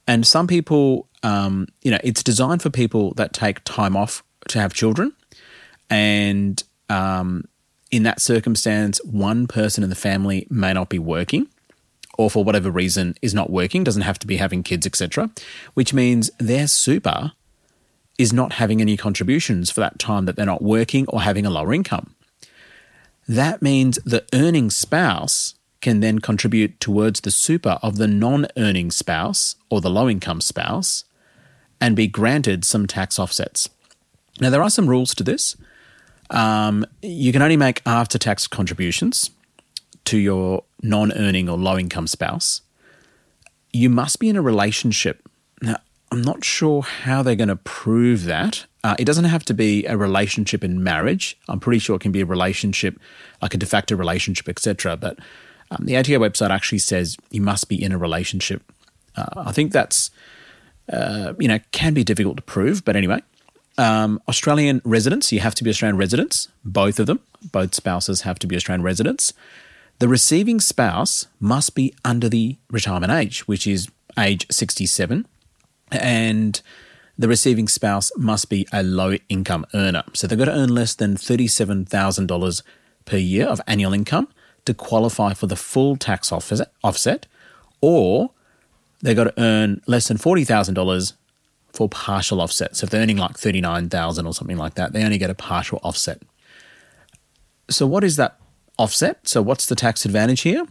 And 0.08 0.26
some 0.26 0.48
people, 0.48 1.06
um, 1.22 1.68
you 1.82 1.92
know, 1.92 2.00
it's 2.02 2.24
designed 2.24 2.60
for 2.60 2.70
people 2.70 3.14
that 3.14 3.34
take 3.34 3.62
time 3.62 3.96
off 3.96 4.24
to 4.48 4.58
have 4.58 4.74
children. 4.74 5.12
And 5.88 6.60
um, 6.88 7.44
in 7.92 8.02
that 8.02 8.20
circumstance, 8.20 9.00
one 9.04 9.46
person 9.46 9.84
in 9.84 9.90
the 9.90 9.94
family 9.94 10.48
may 10.50 10.72
not 10.72 10.88
be 10.88 10.98
working 10.98 11.46
or 12.18 12.30
for 12.30 12.44
whatever 12.44 12.70
reason 12.70 13.14
is 13.22 13.34
not 13.34 13.50
working, 13.50 13.84
doesn't 13.84 14.02
have 14.02 14.18
to 14.20 14.26
be 14.26 14.36
having 14.36 14.62
kids, 14.62 14.86
etc., 14.86 15.30
which 15.74 15.92
means 15.92 16.30
their 16.38 16.66
super 16.66 17.32
is 18.18 18.32
not 18.32 18.54
having 18.54 18.80
any 18.80 18.96
contributions 18.96 19.70
for 19.70 19.80
that 19.80 19.98
time 19.98 20.24
that 20.24 20.36
they're 20.36 20.46
not 20.46 20.62
working 20.62 21.06
or 21.08 21.22
having 21.22 21.44
a 21.44 21.50
lower 21.50 21.74
income. 21.74 22.14
That 23.26 23.62
means 23.62 23.98
the 24.04 24.24
earning 24.32 24.70
spouse 24.70 25.54
can 25.80 26.00
then 26.00 26.18
contribute 26.18 26.78
towards 26.80 27.20
the 27.20 27.30
super 27.30 27.78
of 27.82 27.96
the 27.96 28.08
non 28.08 28.46
earning 28.56 28.90
spouse 28.90 29.56
or 29.70 29.80
the 29.80 29.90
low 29.90 30.08
income 30.08 30.40
spouse 30.40 31.04
and 31.80 31.96
be 31.96 32.06
granted 32.06 32.64
some 32.64 32.86
tax 32.86 33.18
offsets. 33.18 33.68
Now, 34.40 34.50
there 34.50 34.62
are 34.62 34.70
some 34.70 34.88
rules 34.88 35.14
to 35.16 35.24
this. 35.24 35.56
Um, 36.30 36.86
you 37.02 37.32
can 37.32 37.42
only 37.42 37.56
make 37.56 37.82
after 37.84 38.18
tax 38.18 38.46
contributions 38.46 39.30
to 40.06 40.18
your 40.18 40.64
non 40.82 41.12
earning 41.12 41.48
or 41.48 41.56
low 41.56 41.78
income 41.78 42.06
spouse, 42.06 42.60
you 43.72 43.90
must 43.90 44.18
be 44.18 44.28
in 44.28 44.36
a 44.36 44.42
relationship. 44.42 45.28
Now, 45.62 45.76
I'm 46.12 46.22
not 46.22 46.44
sure 46.44 46.82
how 46.82 47.22
they're 47.22 47.34
going 47.34 47.48
to 47.48 47.56
prove 47.56 48.24
that. 48.24 48.66
Uh, 48.84 48.94
it 48.98 49.04
doesn't 49.04 49.24
have 49.24 49.44
to 49.46 49.54
be 49.54 49.84
a 49.86 49.96
relationship 49.96 50.62
in 50.62 50.84
marriage. 50.84 51.36
I'm 51.48 51.58
pretty 51.58 51.78
sure 51.78 51.96
it 51.96 52.02
can 52.02 52.12
be 52.12 52.20
a 52.20 52.26
relationship, 52.26 53.00
like 53.42 53.54
a 53.54 53.56
de 53.56 53.66
facto 53.66 53.96
relationship, 53.96 54.48
etc. 54.48 54.96
But 54.96 55.18
um, 55.70 55.86
the 55.86 55.96
ATO 55.96 56.18
website 56.18 56.50
actually 56.50 56.78
says 56.78 57.16
you 57.30 57.40
must 57.40 57.68
be 57.68 57.82
in 57.82 57.92
a 57.92 57.98
relationship. 57.98 58.62
Uh, 59.16 59.26
I 59.36 59.52
think 59.52 59.72
that's, 59.72 60.10
uh, 60.92 61.32
you 61.38 61.48
know, 61.48 61.58
can 61.72 61.94
be 61.94 62.04
difficult 62.04 62.36
to 62.36 62.42
prove. 62.42 62.84
But 62.84 62.94
anyway, 62.94 63.22
um, 63.78 64.20
Australian 64.28 64.82
residents, 64.84 65.32
you 65.32 65.40
have 65.40 65.54
to 65.56 65.64
be 65.64 65.70
Australian 65.70 65.96
residents, 65.96 66.48
both 66.64 67.00
of 67.00 67.06
them. 67.06 67.20
Both 67.50 67.74
spouses 67.74 68.20
have 68.20 68.38
to 68.40 68.46
be 68.46 68.54
Australian 68.56 68.82
residents. 68.82 69.32
The 70.00 70.08
receiving 70.08 70.60
spouse 70.60 71.26
must 71.40 71.74
be 71.74 71.94
under 72.04 72.28
the 72.28 72.58
retirement 72.70 73.12
age, 73.12 73.46
which 73.46 73.66
is 73.66 73.88
age 74.18 74.46
67, 74.50 75.26
and 75.92 76.60
the 77.16 77.28
receiving 77.28 77.68
spouse 77.68 78.10
must 78.16 78.50
be 78.50 78.66
a 78.72 78.82
low 78.82 79.16
income 79.28 79.64
earner. 79.72 80.02
So 80.12 80.26
they've 80.26 80.38
got 80.38 80.46
to 80.46 80.52
earn 80.52 80.74
less 80.74 80.94
than 80.94 81.16
$37,000 81.16 82.62
per 83.04 83.16
year 83.16 83.46
of 83.46 83.60
annual 83.66 83.92
income 83.92 84.28
to 84.64 84.74
qualify 84.74 85.32
for 85.32 85.46
the 85.46 85.56
full 85.56 85.96
tax 85.96 86.32
offset, 86.32 87.26
or 87.80 88.30
they've 89.00 89.14
got 89.14 89.24
to 89.24 89.34
earn 89.40 89.80
less 89.86 90.08
than 90.08 90.16
$40,000 90.16 91.12
for 91.72 91.88
partial 91.88 92.40
offset. 92.40 92.74
So 92.76 92.84
if 92.84 92.90
they're 92.90 93.02
earning 93.02 93.18
like 93.18 93.38
39,000 93.38 94.26
or 94.26 94.34
something 94.34 94.56
like 94.56 94.74
that, 94.74 94.92
they 94.92 95.04
only 95.04 95.18
get 95.18 95.30
a 95.30 95.34
partial 95.34 95.80
offset. 95.82 96.20
So 97.70 97.86
what 97.86 98.02
is 98.04 98.16
that 98.16 98.38
offset. 98.78 99.28
So, 99.28 99.42
what's 99.42 99.66
the 99.66 99.74
tax 99.74 100.04
advantage 100.04 100.42
here? 100.42 100.66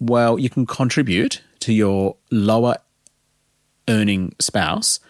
Well, 0.00 0.38
you 0.38 0.50
can 0.50 0.66
contribute 0.66 1.42
to 1.60 1.72
your 1.72 2.16
lower 2.30 2.76
earning 3.88 4.34
spouse 4.38 5.00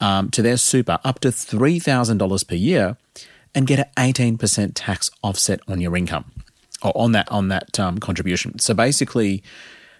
um, 0.00 0.30
to 0.30 0.42
their 0.42 0.56
super 0.56 0.98
up 1.04 1.20
to 1.20 1.28
$3,000 1.28 2.48
per 2.48 2.54
year 2.54 2.96
and 3.54 3.66
get 3.66 3.78
an 3.78 3.86
18% 4.36 4.72
tax 4.74 5.10
offset 5.22 5.60
on 5.68 5.80
your 5.80 5.96
income 5.96 6.32
or 6.82 6.92
on 6.96 7.12
that 7.12 7.30
on 7.30 7.48
that 7.48 7.78
um, 7.78 7.98
contribution. 7.98 8.58
So 8.58 8.74
basically, 8.74 9.42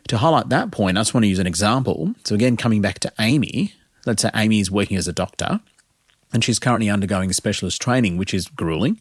to 0.09 0.19
highlight 0.19 0.49
that 0.49 0.73
point, 0.73 0.99
I 0.99 1.01
just 1.01 1.15
want 1.15 1.25
to 1.25 1.29
use 1.29 1.39
an 1.39 1.47
example. 1.47 2.15
So 2.25 2.35
again, 2.35 2.57
coming 2.57 2.81
back 2.81 2.99
to 3.01 3.13
Amy, 3.21 3.75
let's 4.07 4.23
say 4.23 4.31
Amy 4.35 4.61
is 4.61 4.71
working 4.71 4.97
as 4.97 5.07
a 5.07 5.13
doctor 5.13 5.61
and 6.33 6.43
she's 6.43 6.59
currently 6.59 6.89
undergoing 6.91 7.33
specialist 7.33 7.81
training, 7.81 8.17
which 8.17 8.35
is 8.35 8.49
grueling. 8.49 9.01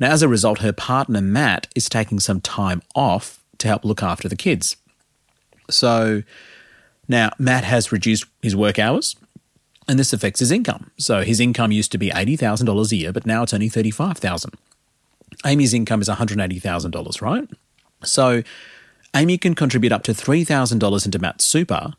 Now, 0.00 0.10
as 0.10 0.22
a 0.22 0.28
result, 0.28 0.60
her 0.60 0.72
partner, 0.72 1.20
Matt, 1.20 1.68
is 1.76 1.88
taking 1.88 2.18
some 2.18 2.40
time 2.40 2.82
off 2.94 3.38
to 3.58 3.68
help 3.68 3.84
look 3.84 4.02
after 4.02 4.28
the 4.28 4.36
kids. 4.36 4.76
So 5.68 6.22
now 7.06 7.30
Matt 7.38 7.64
has 7.64 7.92
reduced 7.92 8.24
his 8.42 8.56
work 8.56 8.78
hours 8.78 9.14
and 9.86 9.98
this 9.98 10.12
affects 10.12 10.40
his 10.40 10.50
income. 10.50 10.90
So 10.98 11.22
his 11.22 11.38
income 11.38 11.70
used 11.70 11.92
to 11.92 11.98
be 11.98 12.10
$80,000 12.10 12.92
a 12.92 12.96
year, 12.96 13.12
but 13.12 13.26
now 13.26 13.42
it's 13.42 13.54
only 13.54 13.68
$35,000. 13.68 14.54
Amy's 15.44 15.74
income 15.74 16.00
is 16.00 16.08
$180,000, 16.08 17.22
right? 17.22 17.48
So 18.02 18.42
Amy 19.14 19.38
can 19.38 19.54
contribute 19.54 19.92
up 19.92 20.02
to 20.04 20.12
$3,000 20.12 21.04
into 21.04 21.18
Matt's 21.18 21.44
super 21.44 21.92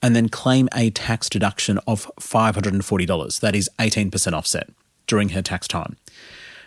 and 0.00 0.14
then 0.14 0.28
claim 0.28 0.68
a 0.74 0.90
tax 0.90 1.28
deduction 1.28 1.78
of 1.86 2.10
$540. 2.20 3.40
That 3.40 3.56
is 3.56 3.68
18% 3.78 4.32
offset 4.32 4.70
during 5.06 5.30
her 5.30 5.42
tax 5.42 5.66
time. 5.66 5.96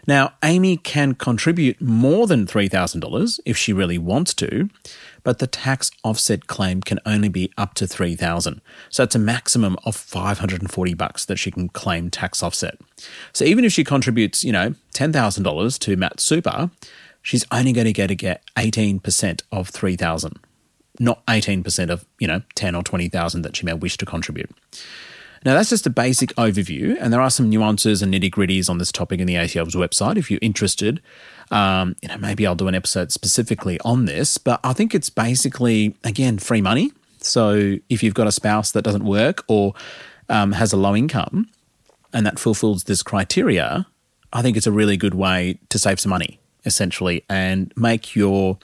Now, 0.07 0.33
Amy 0.43 0.77
can 0.77 1.13
contribute 1.13 1.79
more 1.81 2.27
than 2.27 2.45
$3,000 2.45 3.39
if 3.45 3.57
she 3.57 3.73
really 3.73 3.97
wants 3.97 4.33
to, 4.35 4.69
but 5.23 5.39
the 5.39 5.47
tax 5.47 5.91
offset 6.03 6.47
claim 6.47 6.81
can 6.81 6.99
only 7.05 7.29
be 7.29 7.51
up 7.57 7.73
to 7.75 7.87
3000 7.87 8.61
So 8.89 9.03
it's 9.03 9.15
a 9.15 9.19
maximum 9.19 9.77
of 9.85 9.95
540 9.95 10.93
bucks 10.95 11.25
that 11.25 11.37
she 11.37 11.51
can 11.51 11.69
claim 11.69 12.09
tax 12.09 12.41
offset. 12.41 12.77
So 13.33 13.45
even 13.45 13.65
if 13.65 13.71
she 13.71 13.83
contributes, 13.83 14.43
you 14.43 14.51
know, 14.51 14.73
$10,000 14.93 15.79
to 15.79 15.95
Matt's 15.95 16.23
Super, 16.23 16.71
she's 17.21 17.45
only 17.51 17.73
going 17.73 17.85
to 17.85 17.93
get 17.93 18.07
to 18.07 18.15
get 18.15 18.43
18% 18.57 19.41
of 19.51 19.69
3000 19.69 20.39
not 20.99 21.25
18% 21.25 21.89
of, 21.89 22.05
you 22.19 22.27
know, 22.27 22.41
10 22.55 22.75
or 22.75 22.83
20,000 22.83 23.41
that 23.41 23.55
she 23.55 23.65
may 23.65 23.73
wish 23.73 23.97
to 23.97 24.05
contribute. 24.05 24.49
Now, 25.43 25.55
that's 25.55 25.69
just 25.69 25.87
a 25.87 25.89
basic 25.89 26.29
overview, 26.35 26.95
and 26.99 27.11
there 27.11 27.21
are 27.21 27.31
some 27.31 27.49
nuances 27.49 28.03
and 28.03 28.13
nitty 28.13 28.29
gritties 28.29 28.69
on 28.69 28.77
this 28.77 28.91
topic 28.91 29.19
in 29.19 29.25
the 29.25 29.37
ATO's 29.37 29.75
website. 29.75 30.17
If 30.17 30.29
you're 30.29 30.39
interested, 30.41 31.01
um, 31.49 31.95
you 32.01 32.09
know, 32.09 32.17
maybe 32.17 32.45
I'll 32.45 32.55
do 32.55 32.67
an 32.67 32.75
episode 32.75 33.11
specifically 33.11 33.79
on 33.83 34.05
this, 34.05 34.37
but 34.37 34.59
I 34.63 34.73
think 34.73 34.93
it's 34.93 35.09
basically, 35.09 35.95
again, 36.03 36.37
free 36.37 36.61
money. 36.61 36.91
So 37.21 37.77
if 37.89 38.03
you've 38.03 38.13
got 38.13 38.27
a 38.27 38.31
spouse 38.31 38.71
that 38.71 38.83
doesn't 38.83 39.03
work 39.03 39.43
or 39.47 39.73
um, 40.29 40.51
has 40.53 40.73
a 40.73 40.77
low 40.77 40.95
income 40.95 41.49
and 42.13 42.25
that 42.25 42.37
fulfills 42.37 42.83
this 42.83 43.01
criteria, 43.01 43.87
I 44.33 44.41
think 44.43 44.57
it's 44.57 44.67
a 44.67 44.71
really 44.71 44.95
good 44.95 45.15
way 45.15 45.59
to 45.69 45.79
save 45.79 45.99
some 45.99 46.11
money, 46.11 46.39
essentially, 46.65 47.23
and 47.29 47.73
make 47.75 48.15
your, 48.15 48.59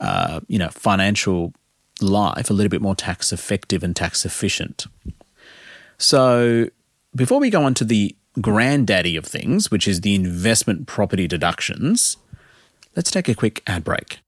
uh, 0.00 0.40
you 0.48 0.58
know, 0.58 0.68
financial 0.68 1.52
life 2.00 2.48
a 2.48 2.52
little 2.52 2.70
bit 2.70 2.80
more 2.80 2.94
tax 2.94 3.32
effective 3.32 3.82
and 3.82 3.94
tax 3.94 4.24
efficient. 4.24 4.86
So, 5.98 6.68
before 7.14 7.40
we 7.40 7.50
go 7.50 7.64
on 7.64 7.74
to 7.74 7.84
the 7.84 8.14
granddaddy 8.40 9.16
of 9.16 9.24
things, 9.24 9.70
which 9.70 9.88
is 9.88 10.02
the 10.02 10.14
investment 10.14 10.86
property 10.86 11.26
deductions, 11.26 12.16
let's 12.94 13.10
take 13.10 13.28
a 13.28 13.34
quick 13.34 13.62
ad 13.66 13.84
break. 13.84 14.20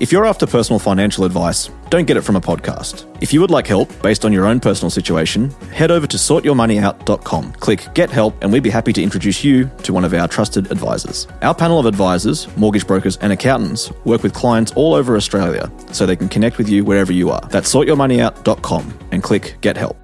If 0.00 0.10
you're 0.10 0.26
after 0.26 0.44
personal 0.44 0.80
financial 0.80 1.24
advice, 1.24 1.70
don't 1.88 2.04
get 2.04 2.16
it 2.16 2.22
from 2.22 2.34
a 2.34 2.40
podcast. 2.40 3.06
If 3.22 3.32
you 3.32 3.40
would 3.40 3.52
like 3.52 3.64
help 3.64 3.90
based 4.02 4.24
on 4.24 4.32
your 4.32 4.44
own 4.44 4.58
personal 4.58 4.90
situation, 4.90 5.50
head 5.72 5.92
over 5.92 6.08
to 6.08 6.16
sortyourmoneyout.com. 6.16 7.52
Click 7.52 7.86
Get 7.94 8.10
Help, 8.10 8.34
and 8.42 8.52
we'd 8.52 8.64
be 8.64 8.70
happy 8.70 8.92
to 8.92 9.02
introduce 9.02 9.44
you 9.44 9.70
to 9.84 9.92
one 9.92 10.04
of 10.04 10.12
our 10.12 10.26
trusted 10.26 10.72
advisors. 10.72 11.28
Our 11.42 11.54
panel 11.54 11.78
of 11.78 11.86
advisors, 11.86 12.48
mortgage 12.56 12.88
brokers, 12.88 13.18
and 13.18 13.32
accountants 13.32 13.92
work 14.04 14.24
with 14.24 14.34
clients 14.34 14.72
all 14.72 14.94
over 14.94 15.16
Australia 15.16 15.70
so 15.92 16.06
they 16.06 16.16
can 16.16 16.28
connect 16.28 16.58
with 16.58 16.68
you 16.68 16.84
wherever 16.84 17.12
you 17.12 17.30
are. 17.30 17.46
That's 17.50 17.72
sortyourmoneyout.com 17.72 18.98
and 19.12 19.22
click 19.22 19.56
Get 19.60 19.76
Help. 19.76 20.03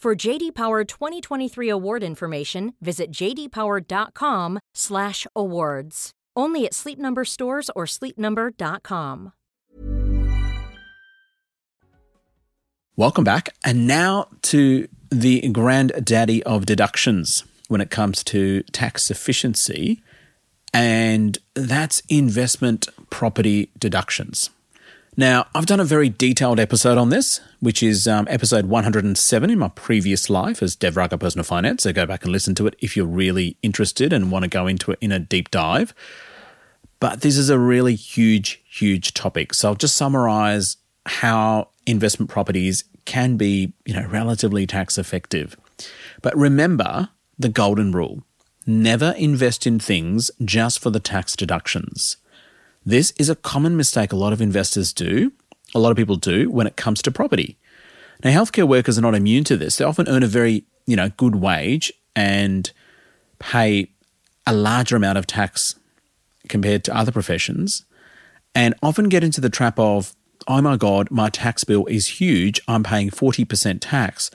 For 0.00 0.14
JD 0.14 0.54
Power 0.54 0.84
2023 0.84 1.68
award 1.70 2.04
information, 2.04 2.74
visit 2.80 3.10
jdpower.com/awards. 3.10 6.10
Only 6.36 6.66
at 6.66 6.74
Sleep 6.74 7.00
Number 7.00 7.24
stores 7.24 7.68
or 7.74 7.84
sleepnumber.com. 7.84 9.32
Welcome 12.94 13.24
back. 13.24 13.48
And 13.64 13.88
now 13.88 14.28
to 14.42 14.86
the 15.10 15.48
granddaddy 15.48 16.44
of 16.44 16.64
deductions 16.64 17.42
when 17.66 17.80
it 17.80 17.90
comes 17.90 18.22
to 18.24 18.62
tax 18.70 19.10
efficiency, 19.10 20.00
and 20.72 21.38
that's 21.54 22.04
investment 22.08 22.88
property 23.10 23.72
deductions. 23.76 24.50
Now, 25.18 25.48
I've 25.52 25.66
done 25.66 25.80
a 25.80 25.84
very 25.84 26.08
detailed 26.08 26.60
episode 26.60 26.96
on 26.96 27.08
this, 27.08 27.40
which 27.58 27.82
is 27.82 28.06
um, 28.06 28.28
episode 28.30 28.66
107 28.66 29.50
in 29.50 29.58
my 29.58 29.66
previous 29.66 30.30
life 30.30 30.62
as 30.62 30.76
Dev 30.76 30.96
Raga 30.96 31.18
Personal 31.18 31.42
Finance. 31.42 31.82
So 31.82 31.92
go 31.92 32.06
back 32.06 32.22
and 32.22 32.30
listen 32.30 32.54
to 32.54 32.68
it 32.68 32.76
if 32.78 32.96
you're 32.96 33.04
really 33.04 33.56
interested 33.60 34.12
and 34.12 34.30
want 34.30 34.44
to 34.44 34.48
go 34.48 34.68
into 34.68 34.92
it 34.92 34.98
in 35.00 35.10
a 35.10 35.18
deep 35.18 35.50
dive. 35.50 35.92
But 37.00 37.22
this 37.22 37.36
is 37.36 37.50
a 37.50 37.58
really 37.58 37.96
huge, 37.96 38.62
huge 38.70 39.12
topic. 39.12 39.54
So 39.54 39.70
I'll 39.70 39.74
just 39.74 39.96
summarize 39.96 40.76
how 41.04 41.70
investment 41.84 42.30
properties 42.30 42.84
can 43.04 43.36
be, 43.36 43.72
you 43.84 43.94
know, 43.94 44.06
relatively 44.06 44.68
tax 44.68 44.98
effective. 44.98 45.56
But 46.22 46.36
remember 46.36 47.08
the 47.36 47.48
golden 47.48 47.90
rule. 47.90 48.22
Never 48.68 49.16
invest 49.18 49.66
in 49.66 49.80
things 49.80 50.30
just 50.44 50.78
for 50.78 50.90
the 50.90 51.00
tax 51.00 51.34
deductions. 51.34 52.18
This 52.88 53.12
is 53.18 53.28
a 53.28 53.36
common 53.36 53.76
mistake 53.76 54.12
a 54.12 54.16
lot 54.16 54.32
of 54.32 54.40
investors 54.40 54.94
do, 54.94 55.30
a 55.74 55.78
lot 55.78 55.90
of 55.90 55.98
people 55.98 56.16
do 56.16 56.50
when 56.50 56.66
it 56.66 56.76
comes 56.76 57.02
to 57.02 57.10
property. 57.10 57.58
Now, 58.24 58.30
healthcare 58.30 58.66
workers 58.66 58.96
are 58.96 59.02
not 59.02 59.14
immune 59.14 59.44
to 59.44 59.58
this. 59.58 59.76
They 59.76 59.84
often 59.84 60.08
earn 60.08 60.22
a 60.22 60.26
very, 60.26 60.64
you 60.86 60.96
know, 60.96 61.10
good 61.10 61.34
wage 61.34 61.92
and 62.16 62.72
pay 63.38 63.90
a 64.46 64.54
larger 64.54 64.96
amount 64.96 65.18
of 65.18 65.26
tax 65.26 65.74
compared 66.48 66.82
to 66.84 66.96
other 66.96 67.12
professions 67.12 67.84
and 68.54 68.74
often 68.82 69.10
get 69.10 69.22
into 69.22 69.42
the 69.42 69.50
trap 69.50 69.78
of, 69.78 70.14
oh 70.46 70.62
my 70.62 70.78
God, 70.78 71.10
my 71.10 71.28
tax 71.28 71.64
bill 71.64 71.84
is 71.88 72.06
huge. 72.06 72.58
I'm 72.66 72.84
paying 72.84 73.10
40% 73.10 73.80
tax. 73.82 74.30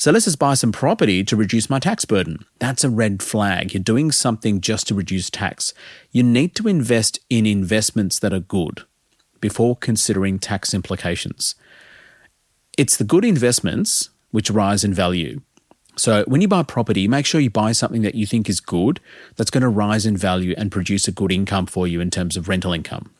So 0.00 0.10
let's 0.10 0.24
just 0.24 0.38
buy 0.38 0.54
some 0.54 0.72
property 0.72 1.22
to 1.24 1.36
reduce 1.36 1.68
my 1.68 1.78
tax 1.78 2.06
burden. 2.06 2.46
That's 2.58 2.84
a 2.84 2.88
red 2.88 3.22
flag. 3.22 3.74
You're 3.74 3.82
doing 3.82 4.10
something 4.10 4.62
just 4.62 4.88
to 4.88 4.94
reduce 4.94 5.28
tax. 5.28 5.74
You 6.10 6.22
need 6.22 6.54
to 6.54 6.68
invest 6.68 7.18
in 7.28 7.44
investments 7.44 8.18
that 8.20 8.32
are 8.32 8.40
good 8.40 8.84
before 9.42 9.76
considering 9.76 10.38
tax 10.38 10.72
implications. 10.72 11.54
It's 12.78 12.96
the 12.96 13.04
good 13.04 13.26
investments 13.26 14.08
which 14.30 14.50
rise 14.50 14.84
in 14.84 14.94
value. 14.94 15.42
So 15.96 16.24
when 16.26 16.40
you 16.40 16.48
buy 16.48 16.62
property, 16.62 17.06
make 17.06 17.26
sure 17.26 17.38
you 17.38 17.50
buy 17.50 17.72
something 17.72 18.00
that 18.00 18.14
you 18.14 18.24
think 18.24 18.48
is 18.48 18.60
good, 18.60 19.00
that's 19.36 19.50
going 19.50 19.60
to 19.60 19.68
rise 19.68 20.06
in 20.06 20.16
value 20.16 20.54
and 20.56 20.72
produce 20.72 21.08
a 21.08 21.12
good 21.12 21.30
income 21.30 21.66
for 21.66 21.86
you 21.86 22.00
in 22.00 22.10
terms 22.10 22.38
of 22.38 22.48
rental 22.48 22.72
income. 22.72 23.10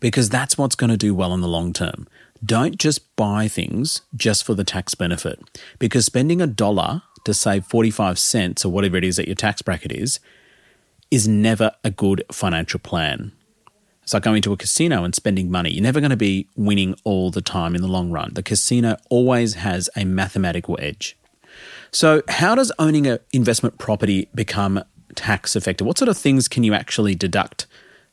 Because 0.00 0.28
that's 0.28 0.58
what's 0.58 0.74
going 0.74 0.90
to 0.90 0.96
do 0.96 1.14
well 1.14 1.32
in 1.32 1.40
the 1.40 1.46
long 1.46 1.72
term. 1.72 2.08
Don't 2.44 2.78
just 2.78 3.14
buy 3.16 3.48
things 3.48 4.02
just 4.14 4.44
for 4.44 4.54
the 4.54 4.64
tax 4.64 4.94
benefit, 4.94 5.38
because 5.78 6.04
spending 6.04 6.40
a 6.40 6.46
dollar 6.46 7.02
to 7.24 7.32
save 7.32 7.64
45 7.66 8.18
cents 8.18 8.64
or 8.64 8.72
whatever 8.72 8.96
it 8.96 9.04
is 9.04 9.16
that 9.16 9.28
your 9.28 9.36
tax 9.36 9.62
bracket 9.62 9.92
is, 9.92 10.20
is 11.10 11.28
never 11.28 11.72
a 11.84 11.90
good 11.90 12.24
financial 12.32 12.80
plan. 12.80 13.32
It's 14.02 14.12
like 14.12 14.22
going 14.22 14.42
to 14.42 14.52
a 14.52 14.56
casino 14.56 15.04
and 15.04 15.14
spending 15.14 15.50
money. 15.50 15.70
You're 15.70 15.82
never 15.82 16.00
going 16.00 16.10
to 16.10 16.16
be 16.16 16.48
winning 16.56 16.94
all 17.04 17.30
the 17.30 17.40
time 17.40 17.74
in 17.74 17.80
the 17.80 17.88
long 17.88 18.10
run. 18.10 18.34
The 18.34 18.42
casino 18.42 18.96
always 19.08 19.54
has 19.54 19.88
a 19.96 20.04
mathematical 20.04 20.76
edge. 20.80 21.16
So, 21.90 22.22
how 22.28 22.54
does 22.54 22.72
owning 22.78 23.06
an 23.06 23.20
investment 23.32 23.78
property 23.78 24.28
become 24.34 24.82
tax 25.14 25.56
effective? 25.56 25.86
What 25.86 25.96
sort 25.96 26.08
of 26.08 26.18
things 26.18 26.48
can 26.48 26.64
you 26.64 26.74
actually 26.74 27.14
deduct 27.14 27.66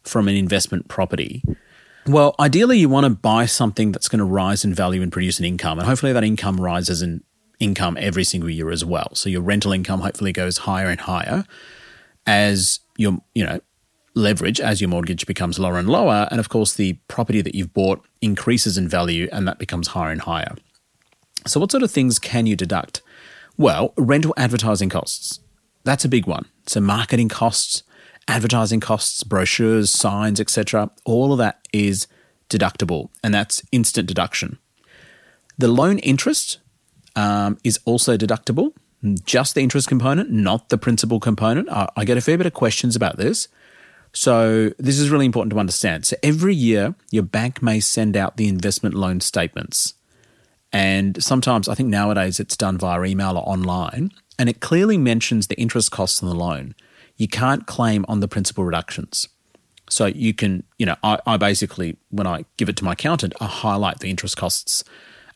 from 0.04 0.28
an 0.28 0.36
investment 0.36 0.88
property? 0.88 1.44
Well, 2.08 2.36
ideally, 2.40 2.80
you 2.80 2.90
want 2.90 3.06
to 3.06 3.12
buy 3.12 3.46
something 3.46 3.92
that's 3.92 4.08
going 4.08 4.20
to 4.20 4.26
rise 4.26 4.66
in 4.66 4.74
value 4.74 5.02
and 5.02 5.12
produce 5.12 5.40
an 5.40 5.46
income. 5.46 5.78
And 5.78 5.88
hopefully, 5.88 6.14
that 6.14 6.24
income 6.24 6.60
rises 6.60 7.02
in 7.02 7.24
income 7.60 7.98
every 8.00 8.24
single 8.24 8.50
year 8.50 8.72
as 8.72 8.84
well. 8.84 9.14
So, 9.14 9.30
your 9.30 9.42
rental 9.42 9.72
income 9.72 10.02
hopefully 10.02 10.32
goes 10.32 10.60
higher 10.60 10.88
and 10.88 11.00
higher 11.00 11.46
as 12.26 12.80
your, 12.98 13.20
you 13.36 13.46
know, 13.46 13.60
leverage 14.16 14.60
as 14.60 14.82
your 14.82 14.90
mortgage 14.90 15.26
becomes 15.26 15.60
lower 15.60 15.78
and 15.78 15.88
lower. 15.88 16.28
And 16.32 16.40
of 16.40 16.50
course, 16.50 16.74
the 16.74 16.94
property 17.08 17.42
that 17.42 17.56
you've 17.56 17.74
bought 17.74 18.06
increases 18.22 18.78
in 18.78 18.88
value 18.88 19.30
and 19.32 19.48
that 19.48 19.60
becomes 19.60 19.90
higher 19.90 20.12
and 20.12 20.22
higher. 20.22 20.56
So, 21.46 21.60
what 21.60 21.72
sort 21.72 21.84
of 21.84 21.92
things 21.92 22.20
can 22.20 22.46
you 22.46 22.56
deduct? 22.56 23.02
Well, 23.58 23.94
rental 23.98 24.34
advertising 24.38 24.90
costs. 24.90 25.40
That's 25.84 26.06
a 26.06 26.10
big 26.10 26.28
one. 26.28 26.46
So, 26.68 26.82
marketing 26.82 27.30
costs, 27.30 27.84
advertising 28.32 28.80
costs, 28.80 29.24
brochures, 29.24 29.90
signs, 29.90 30.40
etc. 30.40 30.90
All 31.04 31.34
of 31.34 31.38
that 31.40 31.68
is 31.74 32.08
deductible, 32.50 33.10
and 33.22 33.34
that's 33.34 33.62
instant 33.74 34.08
deduction. 34.08 34.58
The 35.58 35.68
loan 35.68 36.00
interest 36.00 36.60
um, 37.18 37.58
is 37.66 37.78
also 37.84 38.16
deductible, 38.16 38.72
just 39.26 39.54
the 39.54 39.62
interest 39.62 39.90
component, 39.90 40.32
not 40.32 40.70
the 40.70 40.78
principal 40.78 41.20
component. 41.20 41.70
I, 41.70 41.90
I 41.98 42.06
get 42.06 42.18
a 42.18 42.22
fair 42.22 42.38
bit 42.38 42.48
of 42.48 42.54
questions 42.54 42.96
about 42.96 43.18
this. 43.18 43.50
So, 44.14 44.72
this 44.78 44.98
is 44.98 45.10
really 45.10 45.26
important 45.26 45.52
to 45.52 45.60
understand. 45.60 46.06
So, 46.06 46.16
every 46.24 46.56
year, 46.56 46.96
your 47.12 47.24
bank 47.24 47.62
may 47.62 47.82
send 47.82 48.16
out 48.16 48.38
the 48.38 48.48
investment 48.48 48.96
loan 48.96 49.20
statements. 49.20 49.94
And 50.72 51.22
sometimes, 51.22 51.68
I 51.68 51.76
think 51.76 51.90
nowadays 51.90 52.40
it's 52.40 52.56
done 52.56 52.78
via 52.78 53.04
email 53.04 53.38
or 53.38 53.48
online, 53.48 54.12
and 54.40 54.48
it 54.48 54.62
clearly 54.62 54.98
mentions 54.98 55.48
the 55.48 55.60
interest 55.60 55.92
costs 55.92 56.24
on 56.24 56.30
the 56.30 56.36
loan 56.36 56.76
you 57.22 57.28
can't 57.28 57.68
claim 57.68 58.04
on 58.08 58.20
the 58.20 58.28
principal 58.28 58.64
reductions. 58.64 59.28
So 59.92 60.08
you 60.08 60.34
can, 60.34 60.64
you 60.80 60.88
know, 60.88 60.96
I, 61.04 61.20
I 61.28 61.38
basically, 61.38 61.98
when 62.10 62.26
I 62.26 62.46
give 62.58 62.68
it 62.68 62.76
to 62.78 62.84
my 62.84 62.94
accountant, 62.94 63.34
I 63.40 63.46
highlight 63.46 64.00
the 64.00 64.10
interest 64.10 64.38
costs 64.38 64.84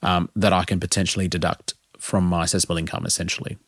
um, 0.02 0.32
that 0.36 0.52
I 0.52 0.64
can 0.64 0.80
potentially 0.80 1.28
deduct 1.28 1.76
from 2.00 2.26
my 2.26 2.46
assessable 2.46 2.78
income, 2.78 3.06
essentially. 3.06 3.60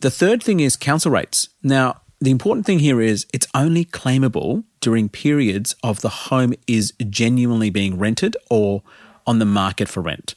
The 0.00 0.10
third 0.10 0.42
thing 0.42 0.60
is 0.60 0.76
council 0.76 1.12
rates. 1.12 1.48
Now, 1.62 2.02
the 2.20 2.30
important 2.30 2.66
thing 2.66 2.80
here 2.80 3.00
is 3.00 3.26
it's 3.32 3.46
only 3.54 3.86
claimable 3.86 4.64
during 4.82 5.08
periods 5.08 5.74
of 5.82 6.02
the 6.02 6.10
home 6.28 6.52
is 6.66 6.92
genuinely 7.08 7.70
being 7.70 7.96
rented 7.96 8.36
or 8.50 8.82
on 9.26 9.38
the 9.38 9.46
market 9.46 9.88
for 9.88 10.02
rent. 10.02 10.34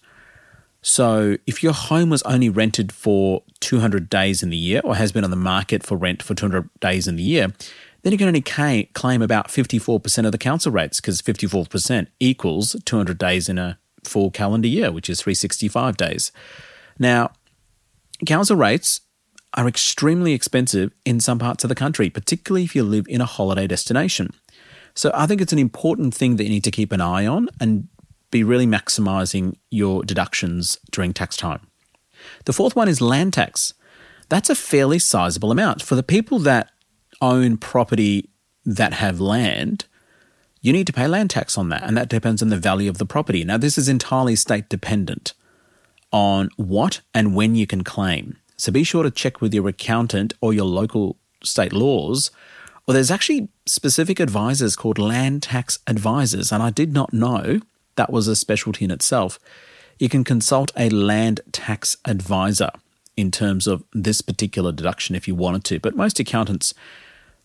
So 0.83 1.37
if 1.47 1.63
your 1.63 1.73
home 1.73 2.09
was 2.09 2.21
only 2.23 2.49
rented 2.49 2.91
for 2.91 3.41
200 3.61 4.09
days 4.09 4.43
in 4.43 4.49
the 4.49 4.57
year 4.57 4.81
or 4.83 4.95
has 4.95 5.11
been 5.11 5.23
on 5.23 5.29
the 5.31 5.37
market 5.37 5.83
for 5.83 5.97
rent 5.97 6.21
for 6.21 6.35
200 6.35 6.69
days 6.81 7.07
in 7.07 7.15
the 7.15 7.23
year, 7.23 7.47
then 8.03 8.11
you 8.11 8.17
can 8.17 8.27
only 8.27 8.41
claim 8.41 9.21
about 9.21 9.47
54% 9.47 10.25
of 10.25 10.33
the 10.33 10.37
council 10.37 10.73
rates 10.73 10.99
because 10.99 11.21
54% 11.21 12.07
equals 12.19 12.75
200 12.83 13.17
days 13.17 13.47
in 13.47 13.57
a 13.57 13.79
full 14.03 14.29
calendar 14.29 14.67
year, 14.67 14.91
which 14.91 15.09
is 15.09 15.21
365 15.21 15.95
days. 15.95 16.33
Now, 16.99 17.31
council 18.25 18.57
rates 18.57 18.99
are 19.53 19.69
extremely 19.69 20.33
expensive 20.33 20.91
in 21.05 21.21
some 21.21 21.39
parts 21.39 21.63
of 21.63 21.69
the 21.69 21.75
country, 21.75 22.09
particularly 22.09 22.65
if 22.65 22.75
you 22.75 22.83
live 22.83 23.05
in 23.07 23.21
a 23.21 23.25
holiday 23.25 23.67
destination. 23.67 24.31
So 24.95 25.11
I 25.15 25.27
think 25.27 25.39
it's 25.39 25.53
an 25.53 25.59
important 25.59 26.13
thing 26.13 26.35
that 26.35 26.43
you 26.43 26.49
need 26.49 26.63
to 26.65 26.71
keep 26.71 26.91
an 26.91 26.99
eye 26.99 27.25
on 27.25 27.47
and 27.61 27.87
be 28.33 28.43
really 28.43 28.67
maximizing 28.67 29.55
your 29.69 30.03
deductions 30.03 30.77
during 30.91 31.13
tax 31.13 31.37
time. 31.37 31.67
The 32.45 32.53
fourth 32.53 32.75
one 32.75 32.89
is 32.89 32.99
land 32.99 33.33
tax. 33.33 33.73
That's 34.27 34.49
a 34.49 34.55
fairly 34.55 34.99
sizable 34.99 35.51
amount. 35.51 35.81
For 35.81 35.95
the 35.95 36.03
people 36.03 36.39
that 36.39 36.71
own 37.21 37.57
property 37.57 38.29
that 38.65 38.93
have 38.93 39.21
land, 39.21 39.85
you 40.61 40.73
need 40.73 40.87
to 40.87 40.93
pay 40.93 41.07
land 41.07 41.29
tax 41.29 41.57
on 41.57 41.69
that, 41.69 41.83
and 41.83 41.95
that 41.95 42.09
depends 42.09 42.41
on 42.41 42.49
the 42.49 42.57
value 42.57 42.89
of 42.89 42.97
the 42.97 43.05
property. 43.05 43.43
Now, 43.43 43.57
this 43.57 43.77
is 43.77 43.87
entirely 43.87 44.35
state 44.35 44.67
dependent 44.69 45.33
on 46.11 46.49
what 46.57 47.01
and 47.13 47.35
when 47.35 47.55
you 47.55 47.67
can 47.67 47.83
claim. 47.83 48.37
So 48.57 48.71
be 48.71 48.83
sure 48.83 49.03
to 49.03 49.11
check 49.11 49.41
with 49.41 49.53
your 49.53 49.67
accountant 49.67 50.33
or 50.41 50.53
your 50.53 50.65
local 50.65 51.17
state 51.43 51.73
laws. 51.73 52.31
Or 52.87 52.93
there's 52.93 53.11
actually 53.11 53.49
specific 53.65 54.19
advisors 54.19 54.75
called 54.75 54.97
land 54.97 55.43
tax 55.43 55.79
advisors, 55.87 56.51
and 56.51 56.63
I 56.63 56.69
did 56.69 56.93
not 56.93 57.13
know 57.13 57.59
that 57.95 58.11
was 58.11 58.27
a 58.27 58.35
specialty 58.35 58.85
in 58.85 58.91
itself. 58.91 59.39
You 59.99 60.09
can 60.09 60.23
consult 60.23 60.71
a 60.75 60.89
land 60.89 61.41
tax 61.51 61.97
advisor 62.05 62.71
in 63.15 63.31
terms 63.31 63.67
of 63.67 63.83
this 63.93 64.21
particular 64.21 64.71
deduction 64.71 65.15
if 65.15 65.27
you 65.27 65.35
wanted 65.35 65.63
to, 65.65 65.79
but 65.79 65.95
most 65.95 66.19
accountants 66.19 66.73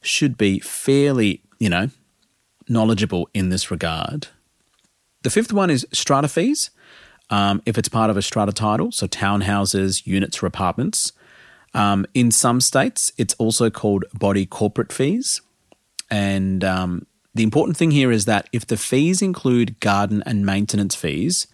should 0.00 0.38
be 0.38 0.58
fairly, 0.60 1.42
you 1.58 1.68
know, 1.68 1.90
knowledgeable 2.68 3.28
in 3.34 3.50
this 3.50 3.70
regard. 3.70 4.28
The 5.22 5.30
fifth 5.30 5.52
one 5.52 5.70
is 5.70 5.86
strata 5.92 6.28
fees. 6.28 6.70
Um, 7.30 7.60
if 7.66 7.76
it's 7.76 7.88
part 7.88 8.08
of 8.08 8.16
a 8.16 8.22
strata 8.22 8.52
title, 8.52 8.90
so 8.92 9.06
townhouses, 9.06 10.06
units, 10.06 10.42
or 10.42 10.46
apartments. 10.46 11.12
Um, 11.74 12.06
in 12.14 12.30
some 12.30 12.60
states, 12.60 13.12
it's 13.18 13.34
also 13.34 13.68
called 13.68 14.06
body 14.14 14.46
corporate 14.46 14.92
fees. 14.92 15.42
And 16.10 16.64
um, 16.64 17.06
the 17.38 17.44
important 17.44 17.76
thing 17.76 17.92
here 17.92 18.10
is 18.10 18.24
that 18.24 18.48
if 18.52 18.66
the 18.66 18.76
fees 18.76 19.22
include 19.22 19.78
garden 19.78 20.24
and 20.26 20.44
maintenance 20.44 20.96
fees, 20.96 21.46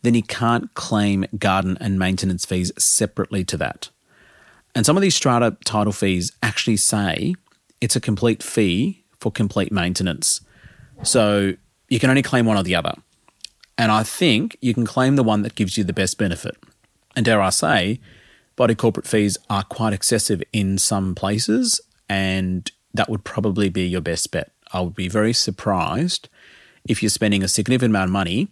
then 0.00 0.14
you 0.14 0.22
can't 0.22 0.72
claim 0.72 1.26
garden 1.38 1.76
and 1.80 1.98
maintenance 1.98 2.46
fees 2.46 2.72
separately 2.78 3.44
to 3.44 3.58
that. 3.58 3.90
And 4.74 4.86
some 4.86 4.96
of 4.96 5.02
these 5.02 5.14
strata 5.14 5.56
title 5.66 5.92
fees 5.92 6.32
actually 6.42 6.78
say 6.78 7.34
it's 7.80 7.94
a 7.94 8.00
complete 8.00 8.42
fee 8.42 9.04
for 9.20 9.30
complete 9.30 9.70
maintenance. 9.70 10.40
So 11.02 11.54
you 11.88 12.00
can 12.00 12.08
only 12.08 12.22
claim 12.22 12.46
one 12.46 12.56
or 12.56 12.62
the 12.62 12.74
other. 12.74 12.94
And 13.76 13.92
I 13.92 14.04
think 14.04 14.56
you 14.62 14.72
can 14.72 14.86
claim 14.86 15.16
the 15.16 15.22
one 15.22 15.42
that 15.42 15.54
gives 15.54 15.76
you 15.76 15.84
the 15.84 15.92
best 15.92 16.16
benefit. 16.16 16.56
And 17.14 17.26
dare 17.26 17.42
I 17.42 17.50
say, 17.50 18.00
body 18.56 18.74
corporate 18.74 19.06
fees 19.06 19.36
are 19.50 19.64
quite 19.64 19.92
excessive 19.92 20.42
in 20.54 20.78
some 20.78 21.14
places, 21.14 21.82
and 22.08 22.70
that 22.94 23.10
would 23.10 23.24
probably 23.24 23.68
be 23.68 23.86
your 23.86 24.00
best 24.00 24.30
bet. 24.30 24.52
I 24.72 24.80
would 24.80 24.94
be 24.94 25.08
very 25.08 25.32
surprised 25.32 26.28
if 26.88 27.02
you're 27.02 27.10
spending 27.10 27.42
a 27.42 27.48
significant 27.48 27.92
amount 27.92 28.08
of 28.08 28.12
money 28.12 28.48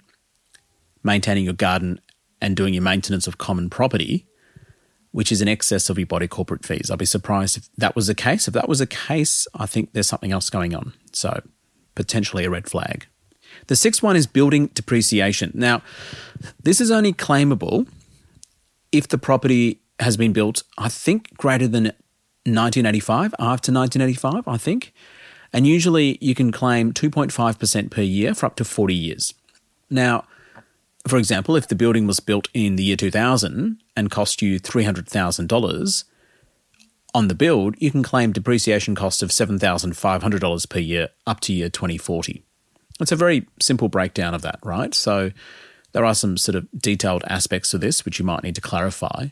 maintaining 1.03 1.45
your 1.45 1.55
garden 1.55 2.01
and 2.41 2.57
doing 2.57 2.75
your 2.75 2.83
maintenance 2.83 3.27
of 3.27 3.39
common 3.39 3.71
property, 3.71 4.27
which 5.13 5.33
is 5.33 5.41
in 5.41 5.49
excess 5.49 5.89
of 5.89 5.99
your 5.99 6.07
body 6.07 6.29
corporate 6.29 6.65
fees. 6.65 6.91
I'd 6.91 6.99
be 6.99 7.07
surprised 7.07 7.57
if 7.57 7.69
that 7.77 7.97
was 7.97 8.09
the 8.09 8.15
case. 8.15 8.49
If 8.49 8.55
that 8.55 8.69
was 8.69 8.81
the 8.81 8.87
case, 8.87 9.47
I 9.55 9.67
think 9.67 9.93
there's 9.93 10.09
something 10.09 10.33
else 10.33 10.51
going 10.51 10.75
on. 10.75 10.93
So, 11.13 11.43
potentially 11.95 12.45
a 12.45 12.51
red 12.51 12.69
flag. 12.69 13.07
The 13.69 13.77
sixth 13.77 14.03
one 14.03 14.17
is 14.17 14.27
building 14.27 14.67
depreciation. 14.69 15.53
Now, 15.55 15.83
this 16.63 16.81
is 16.81 16.91
only 16.91 17.13
claimable 17.13 17.89
if 18.93 19.09
the 19.09 19.19
property 19.19 19.81
has 20.01 20.17
been 20.17 20.33
built, 20.33 20.63
I 20.77 20.89
think, 20.89 21.37
greater 21.39 21.67
than 21.67 21.85
1985, 22.45 23.35
after 23.39 23.73
1985, 23.73 24.47
I 24.47 24.57
think. 24.57 24.93
And 25.53 25.67
usually 25.67 26.19
you 26.21 26.35
can 26.35 26.53
claim 26.53 26.93
2.5% 26.93 27.91
per 27.91 28.03
year 28.03 28.35
for 28.35 28.47
up 28.47 28.57
to 28.57 28.65
40 28.65 28.95
years. 28.95 29.35
Now, 29.91 30.25
for 31.07 31.19
example, 31.19 31.57
if 31.57 31.69
the 31.69 31.75
building 31.75 32.07
was 32.07 32.21
built 32.21 32.49
in 32.53 32.77
the 32.77 32.85
year 32.85 32.97
2000 32.97 33.81
and 33.97 34.11
cost 34.11 34.43
you 34.43 34.59
$300,000 34.59 36.05
on 37.15 37.29
the 37.29 37.35
build, 37.35 37.77
you 37.79 37.91
can 37.91 38.03
claim 38.03 38.33
depreciation 38.33 38.95
cost 38.95 39.23
of 39.23 39.31
$7,500 39.31 40.69
per 40.69 40.79
year 40.79 41.09
up 41.27 41.41
to 41.41 41.53
year 41.53 41.71
2040. 41.71 42.43
It's 43.01 43.13
a 43.13 43.17
very 43.17 43.47
simple 43.61 43.89
breakdown 43.89 44.35
of 44.35 44.43
that, 44.43 44.59
right? 44.63 44.95
So 44.95 45.31
there 45.93 46.05
are 46.05 46.15
some 46.15 46.37
sort 46.37 46.57
of 46.57 46.67
detailed 46.77 47.25
aspects 47.29 47.71
to 47.71 47.79
this 47.79 48.05
which 48.05 48.19
you 48.19 48.25
might 48.25 48.43
need 48.43 48.55
to 48.57 48.61
clarify. 48.61 49.29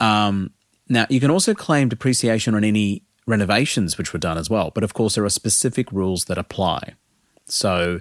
Um, 0.00 0.52
now, 0.88 1.06
you 1.08 1.20
can 1.20 1.30
also 1.30 1.54
claim 1.54 1.88
depreciation 1.88 2.54
on 2.54 2.64
any 2.64 3.04
renovations 3.28 3.98
which 3.98 4.12
were 4.12 4.18
done 4.18 4.38
as 4.38 4.50
well, 4.50 4.72
but 4.74 4.82
of 4.82 4.94
course, 4.94 5.14
there 5.14 5.24
are 5.24 5.30
specific 5.30 5.92
rules 5.92 6.24
that 6.24 6.38
apply. 6.38 6.94
So 7.44 8.00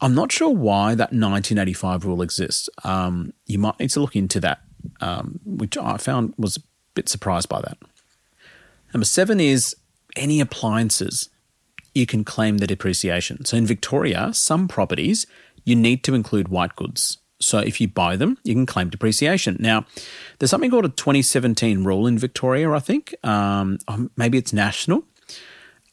I'm 0.00 0.14
not 0.14 0.32
sure 0.32 0.50
why 0.50 0.94
that 0.94 1.12
1985 1.12 2.04
rule 2.04 2.22
exists. 2.22 2.68
Um, 2.82 3.32
you 3.46 3.58
might 3.58 3.78
need 3.78 3.90
to 3.90 4.00
look 4.00 4.16
into 4.16 4.40
that, 4.40 4.60
um, 5.00 5.38
which 5.44 5.76
I 5.76 5.96
found 5.98 6.34
was 6.36 6.56
a 6.56 6.62
bit 6.94 7.08
surprised 7.08 7.48
by 7.48 7.60
that. 7.60 7.78
Number 8.92 9.04
seven 9.04 9.38
is 9.40 9.76
any 10.16 10.40
appliances 10.40 11.28
you 11.94 12.06
can 12.06 12.24
claim 12.24 12.58
the 12.58 12.66
depreciation. 12.66 13.44
So 13.44 13.56
in 13.56 13.66
Victoria, 13.66 14.30
some 14.32 14.66
properties 14.66 15.26
you 15.64 15.76
need 15.76 16.02
to 16.04 16.14
include 16.14 16.48
white 16.48 16.74
goods. 16.74 17.18
So 17.42 17.58
if 17.58 17.80
you 17.80 17.88
buy 17.88 18.16
them, 18.16 18.38
you 18.44 18.54
can 18.54 18.66
claim 18.66 18.90
depreciation. 18.90 19.56
Now, 19.60 19.84
there's 20.38 20.50
something 20.50 20.70
called 20.70 20.84
a 20.84 20.90
2017 20.90 21.84
rule 21.84 22.06
in 22.06 22.18
Victoria, 22.18 22.70
I 22.70 22.78
think. 22.78 23.14
Um, 23.24 23.78
maybe 24.16 24.38
it's 24.38 24.52
national. 24.52 25.04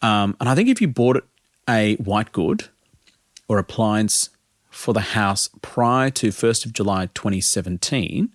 Um, 0.01 0.37
and 0.39 0.47
I 0.47 0.55
think 0.55 0.69
if 0.69 0.81
you 0.81 0.87
bought 0.87 1.23
a 1.67 1.95
white 1.95 2.31
good 2.31 2.69
or 3.47 3.57
appliance 3.57 4.29
for 4.69 4.93
the 4.93 5.01
house 5.01 5.49
prior 5.61 6.09
to 6.11 6.29
1st 6.29 6.65
of 6.65 6.73
July 6.73 7.07
2017, 7.07 8.31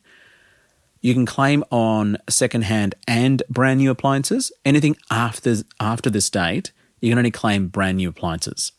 you 1.01 1.15
can 1.15 1.27
claim 1.27 1.63
on 1.71 2.17
secondhand 2.29 2.95
and 3.07 3.43
brand 3.49 3.79
new 3.79 3.91
appliances. 3.91 4.51
Anything 4.65 4.97
after 5.11 5.57
after 5.79 6.11
this 6.11 6.31
date, 6.31 6.73
you 7.01 7.11
can 7.11 7.19
only 7.19 7.31
claim 7.31 7.69
brand 7.69 7.99
new 7.99 8.09
appliances. 8.09 8.73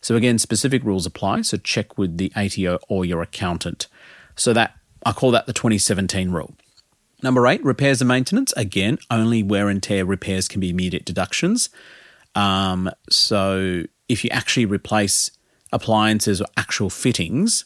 So 0.00 0.16
again, 0.16 0.38
specific 0.38 0.84
rules 0.84 1.06
apply. 1.06 1.42
So 1.42 1.56
check 1.56 1.98
with 1.98 2.18
the 2.18 2.32
ATO 2.36 2.78
or 2.88 3.04
your 3.04 3.22
accountant. 3.22 3.88
So 4.36 4.52
that 4.52 4.74
I 5.04 5.12
call 5.12 5.30
that 5.32 5.46
the 5.46 5.52
2017 5.52 6.30
rule. 6.30 6.54
Number 7.22 7.46
eight, 7.46 7.64
repairs 7.64 8.00
and 8.00 8.08
maintenance. 8.08 8.52
Again, 8.56 8.98
only 9.10 9.42
wear 9.42 9.68
and 9.68 9.82
tear 9.82 10.04
repairs 10.04 10.46
can 10.46 10.60
be 10.60 10.70
immediate 10.70 11.04
deductions. 11.04 11.68
Um, 12.34 12.90
so 13.10 13.84
if 14.08 14.24
you 14.24 14.30
actually 14.30 14.66
replace 14.66 15.32
appliances 15.72 16.40
or 16.40 16.46
actual 16.56 16.90
fittings, 16.90 17.64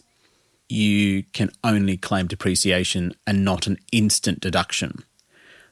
you 0.68 1.25
can 1.35 1.51
only 1.62 1.99
claim 1.99 2.27
depreciation 2.27 3.14
and 3.27 3.45
not 3.45 3.66
an 3.66 3.79
instant 3.92 4.40
deduction. 4.40 5.05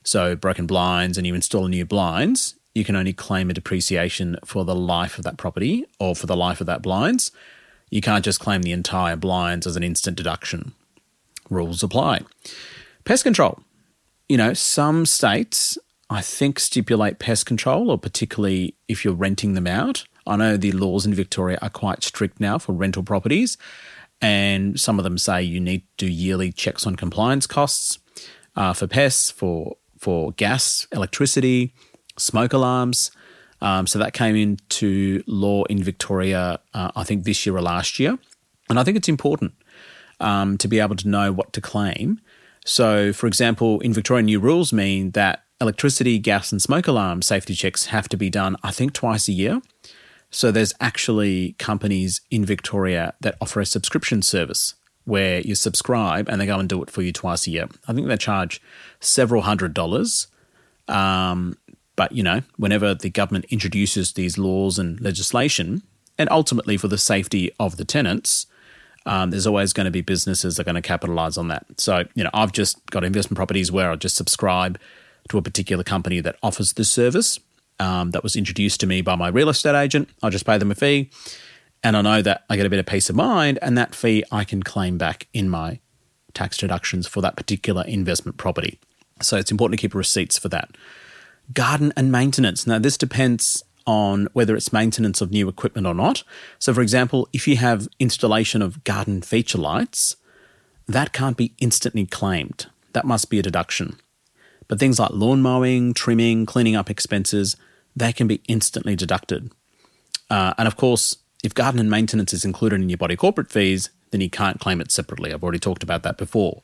So 0.03 0.37
broken 0.37 0.67
blinds 0.67 1.17
and 1.17 1.27
you 1.27 1.35
install 1.35 1.69
new 1.69 1.87
blinds, 1.87 2.57
you 2.81 2.85
can 2.85 2.97
only 2.97 3.13
claim 3.13 3.51
a 3.51 3.53
depreciation 3.53 4.39
for 4.43 4.65
the 4.65 4.75
life 4.75 5.19
of 5.19 5.25
that 5.25 5.37
property 5.37 5.85
or 5.99 6.17
for 6.17 6.25
the 6.25 6.35
life 6.35 6.63
of 6.63 6.67
that 6.67 6.81
blinds. 6.81 7.31
You 7.91 8.01
can't 8.01 8.25
just 8.25 8.41
claim 8.41 8.63
the 8.63 8.73
entire 8.73 9.17
blinds 9.17 9.67
as 9.67 9.77
an 9.77 9.83
instant 9.83 10.17
deduction. 10.17 10.73
Rules 11.51 11.83
apply. 11.83 12.23
Pest 13.05 13.23
control. 13.23 13.61
You 14.31 14.39
know, 14.39 14.55
some 14.55 15.05
states, 15.05 15.77
I 16.09 16.23
think, 16.23 16.59
stipulate 16.59 17.19
pest 17.19 17.45
control, 17.45 17.91
or 17.91 17.99
particularly 17.99 18.75
if 18.89 19.05
you're 19.05 19.13
renting 19.13 19.53
them 19.53 19.67
out. 19.67 20.05
I 20.27 20.37
know 20.37 20.57
the 20.57 20.73
laws 20.73 21.05
in 21.05 21.13
Victoria 21.13 21.59
are 21.61 21.69
quite 21.69 22.03
strict 22.03 22.41
now 22.41 22.57
for 22.57 22.73
rental 22.73 23.03
properties, 23.03 23.59
and 24.23 24.81
some 24.81 24.99
of 24.99 25.05
them 25.05 25.19
say 25.19 25.43
you 25.43 25.61
need 25.61 25.83
to 25.99 26.07
do 26.07 26.11
yearly 26.11 26.51
checks 26.51 26.87
on 26.87 26.97
compliance 26.97 27.47
costs 27.47 27.99
uh, 28.57 28.73
for 28.73 28.87
pests, 28.87 29.31
for 29.31 29.77
for 29.99 30.33
gas, 30.33 30.87
electricity, 30.93 31.75
smoke 32.21 32.53
alarms. 32.53 33.11
Um, 33.61 33.87
so 33.87 33.99
that 33.99 34.13
came 34.13 34.37
into 34.37 35.23
law 35.27 35.65
in 35.65 35.83
Victoria, 35.83 36.61
uh, 36.73 36.91
I 36.97 37.05
think 37.05 37.25
this 37.25 37.45
year 37.45 37.57
or 37.57 37.61
last 37.63 37.99
year. 37.99 38.19
And 38.69 38.79
I 38.79 38.85
think 38.85 38.97
it's 38.97 39.09
important 39.09 39.53
um, 40.21 40.57
to 40.59 40.69
be 40.69 40.81
able 40.81 40.97
to 40.97 41.09
know 41.09 41.33
what 41.33 41.53
to 41.55 41.61
claim. 41.61 42.21
So, 42.65 43.13
for 43.13 43.27
example, 43.27 43.81
in 43.81 43.93
Victoria, 43.93 44.23
new 44.23 44.41
rules 44.41 44.73
mean 44.73 45.11
that 45.13 45.45
electricity, 45.61 46.19
gas, 46.19 46.53
and 46.53 46.63
smoke 46.63 46.87
alarm 46.87 47.23
safety 47.23 47.55
checks 47.55 47.87
have 47.87 48.09
to 48.09 48.17
be 48.17 48.31
done, 48.31 48.57
I 48.63 48.71
think, 48.71 48.93
twice 48.93 49.29
a 49.29 49.33
year. 49.33 49.61
So 50.31 50.51
there's 50.51 50.73
actually 50.81 51.55
companies 51.59 52.21
in 52.31 52.45
Victoria 52.45 53.15
that 53.21 53.37
offer 53.41 53.61
a 53.61 53.67
subscription 53.67 54.23
service 54.23 54.75
where 55.05 55.41
you 55.41 55.55
subscribe 55.55 56.29
and 56.29 56.41
they 56.41 56.47
go 56.47 56.59
and 56.59 56.69
do 56.69 56.83
it 56.83 56.91
for 56.91 57.03
you 57.03 57.13
twice 57.13 57.47
a 57.47 57.51
year. 57.51 57.69
I 57.89 57.93
think 57.93 58.07
they 58.07 58.17
charge 58.17 58.63
several 59.01 59.43
hundred 59.43 59.75
dollars. 59.75 60.29
Um, 60.87 61.57
but, 62.01 62.13
you 62.13 62.23
know, 62.23 62.41
whenever 62.57 62.95
the 62.95 63.11
government 63.11 63.45
introduces 63.51 64.15
these 64.15 64.39
laws 64.39 64.79
and 64.79 64.99
legislation, 65.03 65.83
and 66.17 66.31
ultimately 66.31 66.79
for 66.79 66.89
the 66.89 66.97
safety 66.97 67.53
of 67.61 67.77
the 67.77 67.85
tenants, 67.85 68.47
um, 69.05 69.29
there's 69.29 69.47
always 69.47 69.75
going 69.75 69.85
to 69.85 69.91
be 69.91 70.01
businesses 70.01 70.57
that 70.57 70.63
are 70.63 70.65
going 70.65 70.83
to 70.83 70.89
capitalize 70.89 71.37
on 71.37 71.49
that. 71.49 71.67
So, 71.77 72.05
you 72.15 72.25
know, 72.25 72.31
I've 72.33 72.53
just 72.53 72.87
got 72.87 73.05
investment 73.05 73.37
properties 73.37 73.71
where 73.71 73.91
I 73.91 73.97
just 73.97 74.17
subscribe 74.17 74.79
to 75.29 75.37
a 75.37 75.43
particular 75.43 75.85
company 75.85 76.21
that 76.21 76.37
offers 76.43 76.73
this 76.73 76.89
service 76.89 77.39
um, 77.79 78.13
that 78.13 78.23
was 78.23 78.35
introduced 78.35 78.81
to 78.81 78.87
me 78.87 79.03
by 79.03 79.15
my 79.15 79.29
real 79.29 79.51
estate 79.51 79.79
agent. 79.79 80.09
I 80.23 80.31
just 80.31 80.47
pay 80.47 80.57
them 80.57 80.71
a 80.71 80.75
fee, 80.75 81.11
and 81.85 81.99
I 81.99 82.01
know 82.01 82.23
that 82.23 82.45
I 82.49 82.57
get 82.57 82.65
a 82.65 82.71
bit 82.71 82.79
of 82.79 82.87
peace 82.87 83.11
of 83.11 83.17
mind, 83.17 83.59
and 83.61 83.77
that 83.77 83.95
fee 83.95 84.25
I 84.33 84.45
can 84.45 84.63
claim 84.63 84.97
back 84.97 85.27
in 85.35 85.51
my 85.51 85.81
tax 86.33 86.57
deductions 86.57 87.07
for 87.07 87.21
that 87.21 87.37
particular 87.37 87.85
investment 87.87 88.39
property. 88.39 88.81
So 89.21 89.37
it's 89.37 89.51
important 89.51 89.79
to 89.79 89.83
keep 89.83 89.95
receipts 89.95 90.39
for 90.39 90.49
that. 90.49 90.71
Garden 91.53 91.93
and 91.97 92.13
maintenance. 92.13 92.67
Now, 92.67 92.79
this 92.79 92.97
depends 92.97 93.63
on 93.87 94.29
whether 94.33 94.55
it's 94.55 94.73
maintenance 94.73 95.21
of 95.21 95.31
new 95.31 95.49
equipment 95.49 95.87
or 95.87 95.95
not. 95.95 96.23
So, 96.59 96.73
for 96.73 96.83
example, 96.83 97.29
if 97.33 97.49
you 97.49 97.57
have 97.57 97.89
installation 97.99 98.63
of 98.63 98.85
garden 98.85 99.23
feature 99.23 99.59
lights, 99.59 100.17
that 100.87 101.13
can't 101.13 101.37
be 101.37 101.55
instantly 101.59 102.07
claimed. 102.07 102.67
That 102.93 103.05
must 103.05 103.31
be 103.31 103.39
a 103.39 103.43
deduction. 103.43 103.97
But 104.69 104.79
things 104.79 104.99
like 104.99 105.11
lawn 105.11 105.43
mowing, 105.43 105.95
trimming, 105.95 106.47
cleaning 106.47 106.77
up 106.77 106.91
expenses, 106.91 107.57
they 107.97 108.13
can 108.13 108.27
be 108.27 108.43
instantly 108.47 108.95
deducted. 108.95 109.51
Uh, 110.29 110.55
and 110.59 110.69
of 110.69 110.77
course, 110.77 111.17
if 111.43 111.55
garden 111.55 111.81
and 111.81 111.91
maintenance 111.91 112.33
is 112.33 112.45
included 112.45 112.81
in 112.81 112.89
your 112.89 112.99
body 112.99 113.17
corporate 113.17 113.51
fees, 113.51 113.91
then 114.11 114.21
you 114.21 114.31
can't 114.31 114.61
claim 114.61 114.81
it 114.81 114.93
separately. 114.93 115.33
I've 115.33 115.43
already 115.43 115.59
talked 115.59 115.83
about 115.83 116.03
that 116.03 116.19
before. 116.19 116.63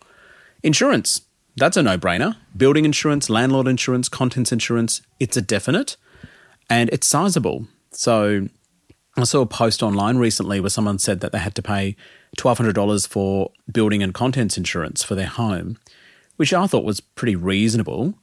Insurance, 0.63 1.23
that's 1.57 1.77
a 1.77 1.83
no 1.83 1.97
brainer. 1.99 2.37
Building 2.57 2.85
insurance, 2.85 3.31
landlord 3.31 3.67
insurance, 3.67 4.09
contents 4.09 4.53
insurance, 4.53 5.03
it's 5.19 5.37
a 5.37 5.43
definite 5.43 5.97
and 6.69 6.91
it's 6.91 7.07
sizable. 7.07 7.67
So 7.93 8.49
I 9.17 9.25
saw 9.25 9.41
a 9.41 9.47
post 9.47 9.83
online 9.83 10.19
recently 10.19 10.61
where 10.61 10.71
someone 10.71 10.99
said 10.99 11.21
that 11.21 11.33
they 11.33 11.39
had 11.39 11.55
to 11.55 11.63
pay 11.63 11.97
$1,200 12.37 13.09
for 13.09 13.51
building 13.73 14.03
and 14.03 14.13
contents 14.13 14.59
insurance 14.59 15.03
for 15.03 15.15
their 15.15 15.27
home, 15.27 15.79
which 16.37 16.53
I 16.53 16.67
thought 16.67 16.85
was 16.85 17.01
pretty 17.01 17.37
reasonable. 17.37 18.15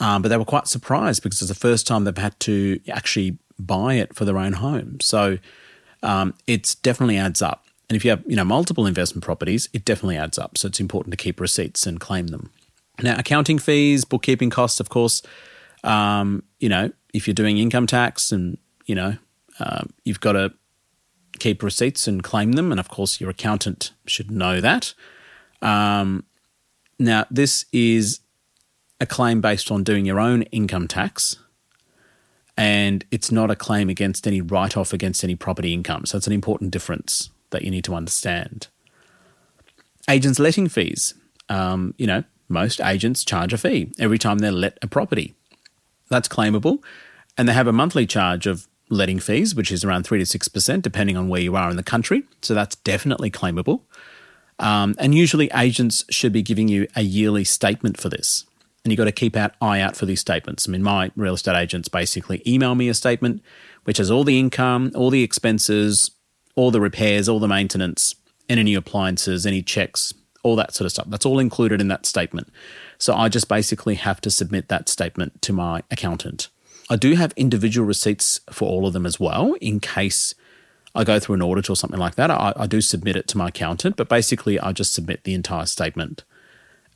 Um, 0.00 0.22
but 0.22 0.28
they 0.28 0.36
were 0.36 0.44
quite 0.44 0.68
surprised 0.68 1.22
because 1.22 1.40
it's 1.40 1.48
the 1.48 1.54
first 1.54 1.86
time 1.86 2.04
they've 2.04 2.16
had 2.16 2.38
to 2.40 2.78
actually 2.88 3.38
buy 3.58 3.94
it 3.94 4.14
for 4.14 4.24
their 4.24 4.38
own 4.38 4.52
home. 4.52 5.00
So 5.00 5.38
um, 6.02 6.34
it 6.46 6.76
definitely 6.82 7.16
adds 7.16 7.42
up. 7.42 7.64
And 7.88 7.96
if 7.96 8.04
you 8.04 8.10
have 8.10 8.22
you 8.26 8.36
know 8.36 8.44
multiple 8.44 8.86
investment 8.86 9.24
properties, 9.24 9.68
it 9.72 9.84
definitely 9.84 10.18
adds 10.18 10.38
up. 10.38 10.58
So 10.58 10.68
it's 10.68 10.78
important 10.78 11.12
to 11.12 11.16
keep 11.16 11.40
receipts 11.40 11.86
and 11.86 11.98
claim 11.98 12.28
them. 12.28 12.50
Now, 13.02 13.16
accounting 13.18 13.58
fees, 13.58 14.04
bookkeeping 14.04 14.50
costs, 14.50 14.80
of 14.80 14.88
course, 14.88 15.22
um, 15.84 16.42
you 16.58 16.68
know, 16.68 16.90
if 17.14 17.26
you're 17.26 17.34
doing 17.34 17.58
income 17.58 17.86
tax 17.86 18.32
and, 18.32 18.58
you 18.86 18.94
know, 18.94 19.16
uh, 19.60 19.84
you've 20.04 20.20
got 20.20 20.32
to 20.32 20.52
keep 21.38 21.62
receipts 21.62 22.08
and 22.08 22.22
claim 22.22 22.52
them. 22.52 22.70
And 22.70 22.80
of 22.80 22.88
course, 22.88 23.20
your 23.20 23.30
accountant 23.30 23.92
should 24.06 24.30
know 24.30 24.60
that. 24.60 24.94
Um, 25.62 26.24
now, 26.98 27.26
this 27.30 27.64
is 27.72 28.20
a 29.00 29.06
claim 29.06 29.40
based 29.40 29.70
on 29.70 29.84
doing 29.84 30.04
your 30.04 30.18
own 30.18 30.42
income 30.42 30.88
tax, 30.88 31.36
and 32.56 33.04
it's 33.12 33.30
not 33.30 33.50
a 33.50 33.56
claim 33.56 33.88
against 33.88 34.26
any 34.26 34.40
write 34.40 34.76
off 34.76 34.92
against 34.92 35.22
any 35.22 35.36
property 35.36 35.72
income. 35.72 36.06
So 36.06 36.18
it's 36.18 36.26
an 36.26 36.32
important 36.32 36.72
difference 36.72 37.30
that 37.50 37.62
you 37.62 37.70
need 37.70 37.84
to 37.84 37.94
understand. 37.94 38.66
Agents' 40.10 40.40
letting 40.40 40.68
fees. 40.68 41.14
Um, 41.48 41.94
you 41.98 42.06
know, 42.06 42.24
most 42.48 42.80
agents 42.80 43.24
charge 43.24 43.52
a 43.52 43.58
fee 43.58 43.92
every 43.98 44.18
time 44.18 44.38
they 44.38 44.50
let 44.50 44.78
a 44.82 44.86
property. 44.86 45.34
That's 46.08 46.28
claimable. 46.28 46.82
And 47.36 47.48
they 47.48 47.52
have 47.52 47.66
a 47.66 47.72
monthly 47.72 48.06
charge 48.06 48.46
of 48.46 48.66
letting 48.90 49.20
fees, 49.20 49.54
which 49.54 49.70
is 49.70 49.84
around 49.84 50.04
3 50.04 50.24
to 50.24 50.38
6%, 50.38 50.82
depending 50.82 51.16
on 51.16 51.28
where 51.28 51.40
you 51.40 51.56
are 51.56 51.70
in 51.70 51.76
the 51.76 51.82
country. 51.82 52.24
So 52.42 52.54
that's 52.54 52.76
definitely 52.76 53.30
claimable. 53.30 53.82
Um, 54.58 54.94
and 54.98 55.14
usually 55.14 55.50
agents 55.54 56.04
should 56.10 56.32
be 56.32 56.42
giving 56.42 56.68
you 56.68 56.88
a 56.96 57.02
yearly 57.02 57.44
statement 57.44 58.00
for 58.00 58.08
this. 58.08 58.44
And 58.82 58.90
you've 58.90 58.98
got 58.98 59.04
to 59.04 59.12
keep 59.12 59.36
out 59.36 59.52
eye 59.60 59.80
out 59.80 59.96
for 59.96 60.06
these 60.06 60.20
statements. 60.20 60.68
I 60.68 60.72
mean, 60.72 60.82
my 60.82 61.10
real 61.14 61.34
estate 61.34 61.56
agents 61.56 61.88
basically 61.88 62.42
email 62.46 62.74
me 62.74 62.88
a 62.88 62.94
statement 62.94 63.42
which 63.84 63.98
has 63.98 64.10
all 64.10 64.24
the 64.24 64.38
income, 64.38 64.90
all 64.94 65.10
the 65.10 65.22
expenses, 65.22 66.10
all 66.54 66.70
the 66.70 66.80
repairs, 66.80 67.28
all 67.28 67.38
the 67.38 67.48
maintenance, 67.48 68.14
and 68.48 68.58
any 68.58 68.74
appliances, 68.74 69.46
any 69.46 69.62
checks, 69.62 70.12
all 70.48 70.56
that 70.56 70.74
sort 70.74 70.86
of 70.86 70.92
stuff. 70.92 71.06
That's 71.08 71.26
all 71.26 71.38
included 71.38 71.80
in 71.80 71.88
that 71.88 72.06
statement. 72.06 72.48
So 72.98 73.14
I 73.14 73.28
just 73.28 73.48
basically 73.48 73.94
have 73.94 74.20
to 74.22 74.30
submit 74.30 74.68
that 74.68 74.88
statement 74.88 75.40
to 75.42 75.52
my 75.52 75.82
accountant. 75.90 76.48
I 76.90 76.96
do 76.96 77.14
have 77.14 77.32
individual 77.36 77.86
receipts 77.86 78.40
for 78.50 78.68
all 78.68 78.86
of 78.86 78.92
them 78.92 79.06
as 79.06 79.20
well 79.20 79.54
in 79.60 79.78
case 79.78 80.34
I 80.94 81.04
go 81.04 81.20
through 81.20 81.36
an 81.36 81.42
audit 81.42 81.68
or 81.68 81.76
something 81.76 82.00
like 82.00 82.14
that. 82.16 82.30
I, 82.30 82.52
I 82.56 82.66
do 82.66 82.80
submit 82.80 83.14
it 83.14 83.28
to 83.28 83.38
my 83.38 83.48
accountant, 83.48 83.96
but 83.96 84.08
basically 84.08 84.58
I 84.58 84.72
just 84.72 84.94
submit 84.94 85.24
the 85.24 85.34
entire 85.34 85.66
statement 85.66 86.24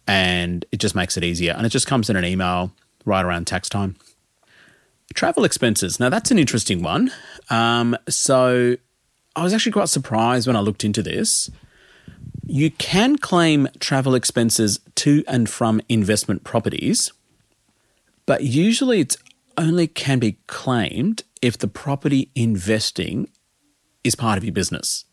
and 0.07 0.65
it 0.73 0.79
just 0.79 0.95
makes 0.95 1.17
it 1.17 1.23
easier. 1.23 1.53
And 1.53 1.67
it 1.67 1.71
just 1.71 1.87
comes 1.87 2.11
in 2.11 2.17
an 2.17 2.25
email 2.25 2.73
right 3.05 3.25
around 3.25 3.47
tax 3.47 3.69
time. 3.69 3.97
Travel 5.15 5.45
expenses. 5.45 6.01
Now, 6.01 6.09
that's 6.09 6.31
an 6.31 6.39
interesting 6.39 6.83
one. 6.83 7.13
Um, 7.51 7.97
so, 8.09 8.77
I 9.35 9.43
was 9.43 9.55
actually 9.55 9.73
quite 9.73 9.89
surprised 9.89 10.47
when 10.47 10.57
I 10.57 10.61
looked 10.61 10.85
into 10.85 11.03
this. 11.03 11.51
You 12.47 12.71
can 12.71 13.19
claim 13.19 13.69
travel 13.79 14.15
expenses 14.15 14.81
to 14.97 15.23
and 15.29 15.49
from 15.49 15.81
investment 15.89 16.45
properties, 16.45 17.13
but 18.27 18.45
usually 18.45 19.01
it's 19.01 19.17
only 19.57 19.87
can 19.87 20.19
be 20.19 20.39
claimed 20.47 21.23
if 21.41 21.57
the 21.57 21.69
property 21.69 22.31
investing 22.35 23.29
is 24.03 24.15
part 24.15 24.39
of 24.39 24.45
your 24.45 24.53
business. 24.53 25.05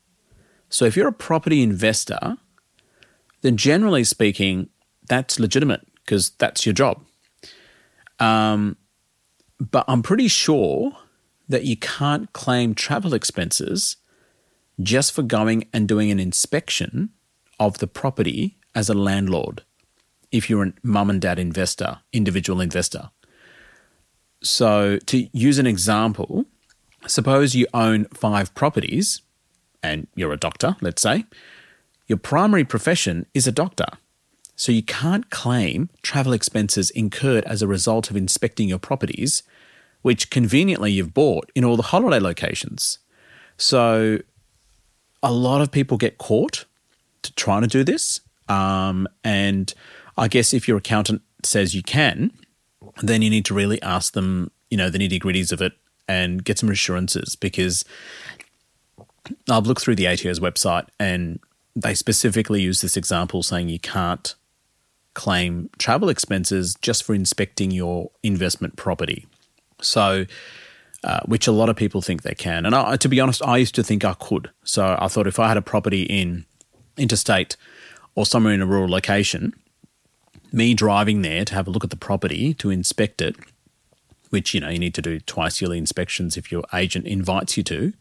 So 0.70 0.86
if 0.86 0.96
you're 0.96 1.08
a 1.08 1.14
property 1.14 1.62
investor, 1.62 2.38
then 3.42 3.58
generally 3.58 4.04
speaking, 4.04 4.70
that's 5.08 5.40
legitimate 5.40 5.86
because 6.04 6.32
that's 6.32 6.66
your 6.66 6.74
job. 6.74 7.04
Um, 8.20 8.78
but 9.60 9.86
I'm 9.88 10.04
pretty 10.04 10.28
sure 10.28 10.98
that 11.48 11.64
you 11.64 11.78
can't 11.78 12.32
claim 12.34 12.76
travel 12.76 13.14
expenses 13.14 13.98
just 14.82 15.12
for 15.12 15.24
going 15.24 15.68
and 15.74 15.88
doing 15.88 16.12
an 16.12 16.20
inspection 16.20 17.10
of 17.60 17.80
the 17.80 17.88
property 17.88 18.58
as 18.76 18.90
a 18.90 18.94
landlord 18.94 19.64
if 20.32 20.50
you're 20.50 20.64
a 20.64 20.74
mum 20.84 21.10
and 21.10 21.22
dad 21.22 21.40
investor, 21.40 22.00
individual 22.14 22.62
investor. 22.62 23.10
So, 24.42 24.98
to 25.08 25.28
use 25.34 25.58
an 25.58 25.68
example, 25.68 26.46
suppose 27.08 27.56
you 27.56 27.68
own 27.74 28.06
five 28.06 28.54
properties 28.56 29.22
and 29.84 30.08
you're 30.16 30.34
a 30.34 30.38
doctor, 30.38 30.76
let's 30.82 31.02
say. 31.02 31.26
Your 32.08 32.18
primary 32.18 32.64
profession 32.64 33.26
is 33.34 33.48
a 33.48 33.52
doctor. 33.52 33.86
So, 34.56 34.72
you 34.72 34.84
can't 34.84 35.30
claim 35.30 35.90
travel 36.04 36.34
expenses 36.34 36.90
incurred 36.92 37.44
as 37.46 37.62
a 37.62 37.68
result 37.68 38.10
of 38.10 38.16
inspecting 38.16 38.70
your 38.70 38.80
properties, 38.80 39.44
which 40.02 40.30
conveniently 40.30 40.92
you've 40.92 41.14
bought 41.14 41.52
in 41.56 41.66
all 41.66 41.76
the 41.76 41.84
holiday 41.84 42.20
locations. 42.20 43.00
So, 43.58 44.20
a 45.22 45.34
lot 45.34 45.60
of 45.60 45.72
people 45.72 45.98
get 45.98 46.18
caught 46.18 46.64
to 47.24 47.34
trying 47.34 47.62
to 47.62 47.68
do 47.68 47.84
this. 47.84 48.22
Um, 48.48 49.08
and 49.24 49.74
I 50.18 50.28
guess 50.28 50.54
if 50.54 50.68
your 50.68 50.78
accountant 50.78 51.22
says 51.44 51.76
you 51.76 51.84
can, 51.84 52.32
then 53.02 53.22
you 53.22 53.30
need 53.30 53.46
to 53.46 53.54
really 53.54 53.82
ask 53.82 54.14
them, 54.14 54.52
you 54.70 54.78
know, 54.78 54.90
the 54.90 54.98
nitty 54.98 55.22
gritties 55.22 55.52
of 55.52 55.62
it 55.62 55.74
and 56.08 56.44
get 56.44 56.58
some 56.58 56.70
assurances 56.70 57.36
because 57.36 57.86
I've 59.50 59.68
looked 59.68 59.82
through 59.82 59.96
the 59.96 60.08
ATO's 60.08 60.40
website 60.40 60.88
and 61.00 61.40
they 61.76 61.94
specifically 61.94 62.62
use 62.62 62.82
this 62.82 62.98
example 62.98 63.44
saying 63.44 63.70
you 63.70 63.80
can't 63.80 64.36
claim 65.14 65.70
travel 65.78 66.10
expenses 66.10 66.76
just 66.82 67.04
for 67.04 67.14
inspecting 67.14 67.72
your 67.72 68.12
investment 68.24 68.76
property. 68.76 69.28
So, 69.82 70.26
uh, 71.04 71.20
which 71.26 71.48
a 71.48 71.52
lot 71.52 71.70
of 71.70 71.76
people 71.76 72.02
think 72.02 72.24
they 72.24 72.34
can. 72.34 72.66
And 72.66 72.76
I, 72.76 72.98
to 72.98 73.08
be 73.08 73.20
honest, 73.20 73.42
I 73.44 73.58
used 73.58 73.76
to 73.76 73.84
think 73.84 74.04
I 74.04 74.14
could. 74.14 74.50
So 74.64 74.98
I 75.00 75.08
thought 75.08 75.28
if 75.28 75.40
I 75.40 75.48
had 75.48 75.58
a 75.58 75.62
property 75.62 76.04
in 76.04 76.46
interstate 77.00 77.56
or 78.16 78.26
somewhere 78.26 78.54
in 78.54 78.62
a 78.62 78.66
rural 78.66 78.90
location, 78.90 79.54
me 80.52 80.74
driving 80.74 81.22
there 81.22 81.46
to 81.46 81.54
have 81.54 81.68
a 81.68 81.72
look 81.72 81.84
at 81.84 81.90
the 81.90 81.96
property 81.96 82.54
to 82.56 82.70
inspect 82.70 83.22
it, 83.22 83.36
which 84.30 84.54
you 84.54 84.60
know 84.60 84.70
you 84.70 84.80
need 84.80 84.94
to 84.96 85.02
do 85.02 85.20
twice 85.20 85.62
yearly 85.62 85.78
inspections 85.78 86.38
if 86.38 86.52
your 86.52 86.64
agent 86.74 87.06
invites 87.06 87.58
you 87.58 87.64
to. 87.64 87.94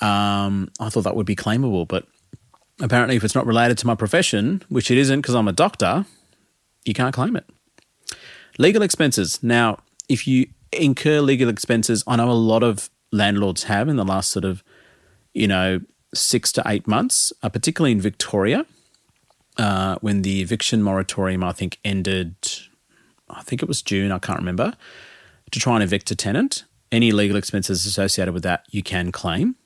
Um, 0.00 0.70
I 0.78 0.88
thought 0.88 1.02
that 1.02 1.16
would 1.16 1.26
be 1.26 1.36
claimable, 1.36 1.86
but 1.86 2.06
apparently, 2.80 3.16
if 3.16 3.24
it's 3.24 3.34
not 3.34 3.46
related 3.46 3.78
to 3.78 3.86
my 3.86 3.94
profession, 3.94 4.62
which 4.68 4.90
it 4.90 4.98
isn't 4.98 5.20
because 5.20 5.34
I'm 5.34 5.48
a 5.48 5.52
doctor, 5.52 6.06
you 6.84 6.94
can't 6.94 7.14
claim 7.14 7.36
it. 7.36 7.44
Legal 8.58 8.82
expenses. 8.82 9.42
Now, 9.42 9.78
if 10.08 10.26
you 10.26 10.48
incur 10.72 11.20
legal 11.20 11.48
expenses, 11.48 12.04
I 12.06 12.16
know 12.16 12.30
a 12.30 12.32
lot 12.32 12.62
of 12.62 12.90
landlords 13.12 13.64
have 13.64 13.88
in 13.88 13.96
the 13.96 14.04
last 14.04 14.30
sort 14.30 14.44
of, 14.44 14.62
you 15.32 15.46
know, 15.46 15.80
six 16.14 16.52
to 16.52 16.62
eight 16.66 16.86
months, 16.86 17.32
uh, 17.42 17.48
particularly 17.48 17.92
in 17.92 18.00
Victoria, 18.00 18.66
uh, 19.58 19.96
when 20.00 20.22
the 20.22 20.40
eviction 20.40 20.82
moratorium, 20.82 21.42
I 21.42 21.52
think, 21.52 21.78
ended, 21.84 22.34
I 23.28 23.42
think 23.42 23.62
it 23.62 23.68
was 23.68 23.82
June, 23.82 24.12
I 24.12 24.18
can't 24.18 24.38
remember, 24.38 24.74
to 25.50 25.60
try 25.60 25.74
and 25.74 25.82
evict 25.82 26.10
a 26.10 26.16
tenant. 26.16 26.64
Any 26.90 27.12
legal 27.12 27.36
expenses 27.36 27.84
associated 27.84 28.32
with 28.32 28.44
that 28.44 28.64
you 28.70 28.82
can 28.82 29.12
claim. 29.12 29.56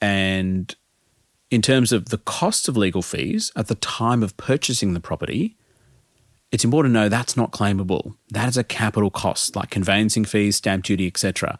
And 0.00 0.74
in 1.50 1.62
terms 1.62 1.90
of 1.90 2.10
the 2.10 2.18
cost 2.18 2.68
of 2.68 2.76
legal 2.76 3.02
fees 3.02 3.50
at 3.56 3.66
the 3.66 3.74
time 3.76 4.22
of 4.22 4.36
purchasing 4.36 4.94
the 4.94 5.00
property, 5.00 5.56
it's 6.52 6.64
important 6.64 6.94
to 6.94 7.00
know 7.00 7.08
that's 7.08 7.36
not 7.36 7.50
claimable. 7.50 8.14
That 8.30 8.48
is 8.48 8.56
a 8.56 8.64
capital 8.64 9.10
cost, 9.10 9.56
like 9.56 9.70
conveyancing 9.70 10.24
fees, 10.24 10.56
stamp 10.56 10.84
duty, 10.84 11.06
etc. 11.06 11.58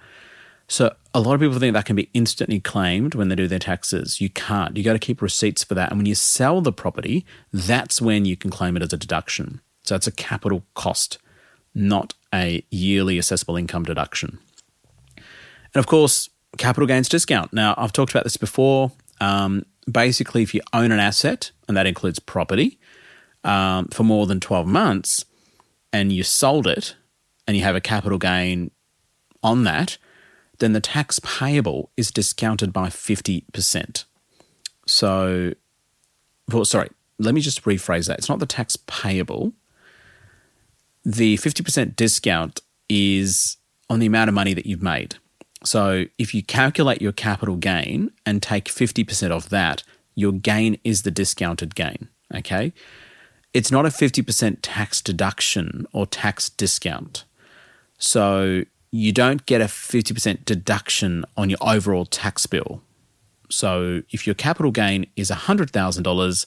So 0.68 0.94
a 1.12 1.20
lot 1.20 1.34
of 1.34 1.40
people 1.40 1.58
think 1.58 1.74
that 1.74 1.86
can 1.86 1.96
be 1.96 2.08
instantly 2.14 2.60
claimed 2.60 3.14
when 3.14 3.28
they 3.28 3.34
do 3.34 3.48
their 3.48 3.58
taxes. 3.58 4.20
You 4.20 4.30
can't. 4.30 4.76
You 4.76 4.84
got 4.84 4.92
to 4.92 4.98
keep 4.98 5.20
receipts 5.20 5.64
for 5.64 5.74
that. 5.74 5.90
And 5.90 5.98
when 5.98 6.06
you 6.06 6.14
sell 6.14 6.60
the 6.60 6.72
property, 6.72 7.24
that's 7.52 8.00
when 8.00 8.24
you 8.24 8.36
can 8.36 8.50
claim 8.50 8.76
it 8.76 8.82
as 8.82 8.92
a 8.92 8.96
deduction. 8.96 9.60
So 9.82 9.96
it's 9.96 10.06
a 10.06 10.12
capital 10.12 10.64
cost, 10.74 11.18
not 11.74 12.14
a 12.32 12.64
yearly 12.70 13.18
assessable 13.18 13.56
income 13.56 13.82
deduction. 13.82 14.38
And 15.16 15.76
of 15.76 15.86
course, 15.86 16.28
capital 16.58 16.86
gains 16.86 17.08
discount. 17.08 17.52
Now, 17.52 17.74
I've 17.76 17.92
talked 17.92 18.12
about 18.12 18.24
this 18.24 18.36
before. 18.36 18.92
Um, 19.20 19.64
basically, 19.90 20.42
if 20.42 20.54
you 20.54 20.60
own 20.72 20.92
an 20.92 21.00
asset, 21.00 21.50
and 21.66 21.76
that 21.76 21.86
includes 21.86 22.18
property, 22.18 22.78
um, 23.42 23.86
for 23.88 24.04
more 24.04 24.26
than 24.26 24.40
12 24.40 24.66
months 24.66 25.24
and 25.92 26.12
you 26.12 26.22
sold 26.22 26.66
it 26.66 26.94
and 27.46 27.56
you 27.56 27.62
have 27.62 27.74
a 27.74 27.80
capital 27.80 28.18
gain 28.18 28.70
on 29.42 29.64
that, 29.64 29.98
then 30.60 30.72
the 30.72 30.80
tax 30.80 31.18
payable 31.20 31.90
is 31.96 32.10
discounted 32.10 32.72
by 32.72 32.88
50%. 32.88 34.04
So, 34.86 35.54
well, 36.50 36.64
sorry, 36.64 36.90
let 37.18 37.34
me 37.34 37.40
just 37.40 37.64
rephrase 37.64 38.06
that. 38.06 38.18
It's 38.18 38.28
not 38.28 38.38
the 38.38 38.46
tax 38.46 38.76
payable. 38.76 39.52
The 41.04 41.36
50% 41.36 41.96
discount 41.96 42.60
is 42.88 43.56
on 43.88 43.98
the 43.98 44.06
amount 44.06 44.28
of 44.28 44.34
money 44.34 44.54
that 44.54 44.66
you've 44.66 44.82
made. 44.82 45.16
So, 45.64 46.06
if 46.18 46.34
you 46.34 46.42
calculate 46.42 47.02
your 47.02 47.12
capital 47.12 47.56
gain 47.56 48.10
and 48.24 48.42
take 48.42 48.66
50% 48.66 49.30
of 49.30 49.48
that, 49.50 49.82
your 50.14 50.32
gain 50.32 50.78
is 50.84 51.02
the 51.02 51.10
discounted 51.10 51.74
gain. 51.74 52.08
Okay 52.34 52.72
it's 53.52 53.70
not 53.70 53.84
a 53.84 53.88
50% 53.88 54.58
tax 54.62 55.00
deduction 55.00 55.86
or 55.92 56.06
tax 56.06 56.50
discount. 56.50 57.24
So 57.98 58.64
you 58.92 59.12
don't 59.12 59.46
get 59.46 59.60
a 59.60 59.66
50% 59.66 60.44
deduction 60.44 61.24
on 61.36 61.50
your 61.50 61.58
overall 61.60 62.04
tax 62.04 62.46
bill. 62.46 62.82
So 63.48 64.02
if 64.10 64.26
your 64.26 64.34
capital 64.34 64.70
gain 64.70 65.06
is 65.16 65.30
$100,000, 65.30 66.46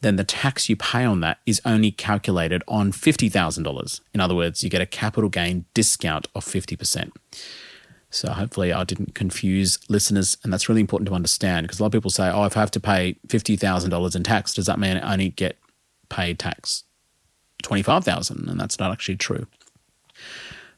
then 0.00 0.16
the 0.16 0.24
tax 0.24 0.68
you 0.68 0.76
pay 0.76 1.04
on 1.04 1.20
that 1.20 1.38
is 1.44 1.60
only 1.64 1.90
calculated 1.90 2.62
on 2.68 2.92
$50,000. 2.92 4.00
In 4.14 4.20
other 4.20 4.34
words, 4.34 4.62
you 4.62 4.70
get 4.70 4.80
a 4.80 4.86
capital 4.86 5.28
gain 5.28 5.64
discount 5.74 6.28
of 6.34 6.44
50%. 6.44 7.10
So 8.10 8.30
hopefully 8.30 8.72
I 8.72 8.84
didn't 8.84 9.14
confuse 9.14 9.78
listeners, 9.90 10.38
and 10.42 10.50
that's 10.50 10.68
really 10.68 10.80
important 10.80 11.08
to 11.08 11.14
understand 11.14 11.64
because 11.66 11.78
a 11.78 11.82
lot 11.82 11.88
of 11.88 11.92
people 11.92 12.10
say, 12.10 12.30
"Oh, 12.30 12.44
if 12.44 12.56
I 12.56 12.60
have 12.60 12.70
to 12.70 12.80
pay 12.80 13.16
fifty 13.28 13.54
thousand 13.54 13.90
dollars 13.90 14.16
in 14.16 14.22
tax, 14.22 14.54
does 14.54 14.64
that 14.64 14.78
mean 14.78 14.96
I 14.96 15.12
only 15.12 15.28
get 15.28 15.58
paid 16.08 16.38
tax 16.38 16.84
25,000 17.62 18.48
and 18.48 18.60
that's 18.60 18.78
not 18.78 18.92
actually 18.92 19.16
true. 19.16 19.46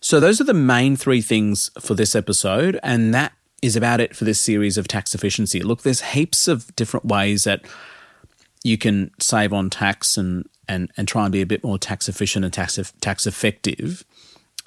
So 0.00 0.18
those 0.18 0.40
are 0.40 0.44
the 0.44 0.54
main 0.54 0.96
three 0.96 1.20
things 1.20 1.70
for 1.78 1.94
this 1.94 2.14
episode 2.14 2.80
and 2.82 3.12
that 3.14 3.32
is 3.62 3.76
about 3.76 4.00
it 4.00 4.16
for 4.16 4.24
this 4.24 4.40
series 4.40 4.78
of 4.78 4.88
tax 4.88 5.14
efficiency. 5.14 5.60
Look, 5.60 5.82
there's 5.82 6.00
heaps 6.00 6.48
of 6.48 6.74
different 6.74 7.06
ways 7.06 7.44
that 7.44 7.62
you 8.64 8.78
can 8.78 9.10
save 9.18 9.52
on 9.52 9.70
tax 9.70 10.16
and 10.16 10.48
and 10.68 10.90
and 10.96 11.08
try 11.08 11.24
and 11.24 11.32
be 11.32 11.40
a 11.40 11.46
bit 11.46 11.64
more 11.64 11.78
tax 11.78 12.08
efficient 12.08 12.44
and 12.44 12.54
tax 12.54 12.78
tax 13.00 13.26
effective. 13.26 14.04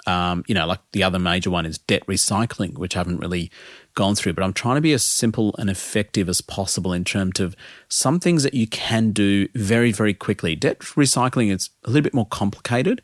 Um, 0.06 0.44
you 0.46 0.54
know, 0.54 0.66
like 0.66 0.80
the 0.92 1.02
other 1.02 1.18
major 1.18 1.50
one 1.50 1.64
is 1.64 1.78
debt 1.78 2.06
recycling, 2.06 2.76
which 2.76 2.94
I 2.94 3.00
haven't 3.00 3.20
really 3.20 3.50
gone 3.94 4.14
through, 4.14 4.34
but 4.34 4.44
I'm 4.44 4.52
trying 4.52 4.74
to 4.74 4.82
be 4.82 4.92
as 4.92 5.02
simple 5.02 5.54
and 5.58 5.70
effective 5.70 6.28
as 6.28 6.42
possible 6.42 6.92
in 6.92 7.04
terms 7.04 7.40
of 7.40 7.56
some 7.88 8.20
things 8.20 8.42
that 8.42 8.52
you 8.52 8.66
can 8.66 9.12
do 9.12 9.48
very, 9.54 9.92
very 9.92 10.12
quickly. 10.12 10.56
Debt 10.56 10.80
recycling 10.80 11.50
is 11.50 11.70
a 11.84 11.88
little 11.88 12.02
bit 12.02 12.12
more 12.12 12.26
complicated. 12.26 13.00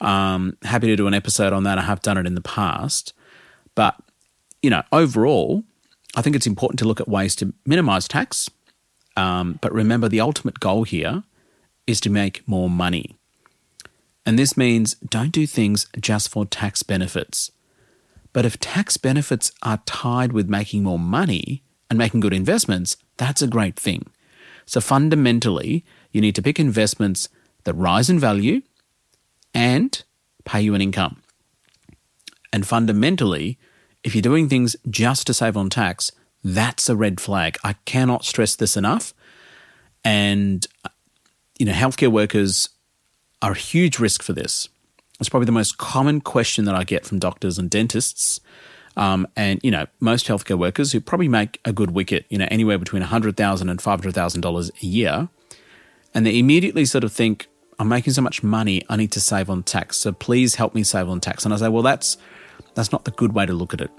Um, 0.00 0.56
happy 0.62 0.86
to 0.88 0.96
do 0.96 1.06
an 1.06 1.14
episode 1.14 1.52
on 1.52 1.64
that. 1.64 1.78
I 1.78 1.82
have 1.82 2.02
done 2.02 2.18
it 2.18 2.26
in 2.26 2.34
the 2.34 2.40
past. 2.40 3.12
But, 3.74 3.96
you 4.62 4.70
know, 4.70 4.82
overall, 4.92 5.64
I 6.16 6.22
think 6.22 6.36
it's 6.36 6.46
important 6.46 6.78
to 6.80 6.84
look 6.84 7.00
at 7.00 7.08
ways 7.08 7.36
to 7.36 7.52
minimize 7.66 8.08
tax. 8.08 8.48
Um, 9.16 9.58
but 9.60 9.72
remember, 9.72 10.08
the 10.08 10.20
ultimate 10.20 10.60
goal 10.60 10.84
here 10.84 11.24
is 11.86 12.00
to 12.02 12.10
make 12.10 12.46
more 12.46 12.70
money. 12.70 13.16
And 14.24 14.38
this 14.38 14.56
means 14.56 14.94
don't 14.96 15.32
do 15.32 15.46
things 15.46 15.86
just 15.98 16.28
for 16.28 16.44
tax 16.44 16.82
benefits. 16.82 17.50
But 18.32 18.44
if 18.44 18.60
tax 18.60 18.96
benefits 18.96 19.50
are 19.62 19.80
tied 19.86 20.32
with 20.32 20.48
making 20.48 20.84
more 20.84 20.98
money 20.98 21.62
and 21.88 21.98
making 21.98 22.20
good 22.20 22.34
investments, 22.34 22.96
that's 23.16 23.42
a 23.42 23.46
great 23.46 23.76
thing. 23.76 24.06
So 24.66 24.80
fundamentally, 24.80 25.84
you 26.12 26.20
need 26.20 26.34
to 26.34 26.42
pick 26.42 26.60
investments 26.60 27.30
that 27.64 27.72
rise 27.74 28.10
in 28.10 28.18
value 28.18 28.60
and 29.54 30.02
pay 30.44 30.60
you 30.60 30.74
an 30.74 30.80
income. 30.80 31.22
And 32.52 32.66
fundamentally, 32.66 33.58
if 34.02 34.14
you're 34.14 34.22
doing 34.22 34.48
things 34.48 34.76
just 34.88 35.26
to 35.26 35.34
save 35.34 35.56
on 35.56 35.68
tax, 35.70 36.10
that's 36.42 36.88
a 36.88 36.96
red 36.96 37.20
flag. 37.20 37.58
I 37.64 37.74
cannot 37.84 38.24
stress 38.24 38.56
this 38.56 38.76
enough. 38.76 39.12
And, 40.04 40.66
you 41.58 41.66
know, 41.66 41.72
healthcare 41.72 42.10
workers 42.10 42.70
are 43.42 43.52
a 43.52 43.58
huge 43.58 43.98
risk 43.98 44.22
for 44.22 44.32
this. 44.32 44.68
It's 45.20 45.28
probably 45.28 45.46
the 45.46 45.52
most 45.52 45.78
common 45.78 46.20
question 46.20 46.64
that 46.64 46.74
I 46.74 46.84
get 46.84 47.04
from 47.04 47.18
doctors 47.18 47.58
and 47.58 47.68
dentists. 47.68 48.40
Um, 48.96 49.28
and, 49.36 49.60
you 49.62 49.70
know, 49.70 49.86
most 50.00 50.26
healthcare 50.26 50.58
workers 50.58 50.92
who 50.92 51.00
probably 51.00 51.28
make 51.28 51.60
a 51.64 51.72
good 51.72 51.90
wicket, 51.90 52.24
you 52.30 52.38
know, 52.38 52.48
anywhere 52.50 52.78
between 52.78 53.02
$100,000 53.02 53.60
and 53.60 53.78
$500,000 53.80 54.82
a 54.82 54.86
year. 54.86 55.28
And 56.14 56.26
they 56.26 56.38
immediately 56.38 56.84
sort 56.84 57.04
of 57.04 57.12
think, 57.12 57.48
I'm 57.78 57.88
making 57.88 58.12
so 58.12 58.22
much 58.22 58.42
money, 58.42 58.82
I 58.88 58.96
need 58.96 59.12
to 59.12 59.20
save 59.20 59.48
on 59.48 59.62
tax. 59.62 59.98
So 59.98 60.12
please 60.12 60.56
help 60.56 60.74
me 60.74 60.82
save 60.82 61.08
on 61.08 61.20
tax. 61.20 61.44
And 61.44 61.54
I 61.54 61.58
say, 61.58 61.68
well, 61.68 61.82
that's, 61.82 62.16
that's 62.74 62.90
not 62.90 63.04
the 63.04 63.12
good 63.12 63.34
way 63.34 63.46
to 63.46 63.52
look 63.52 63.72
at 63.72 63.80
it. 63.80 63.90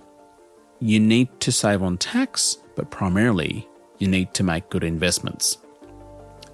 You 0.79 0.99
need 0.99 1.27
to 1.41 1.51
save 1.51 1.81
on 1.81 1.97
tax, 1.97 2.57
but 2.75 2.91
primarily 2.91 3.67
you 3.97 4.07
need 4.07 4.33
to 4.33 4.43
make 4.43 4.69
good 4.69 4.83
investments. 4.83 5.57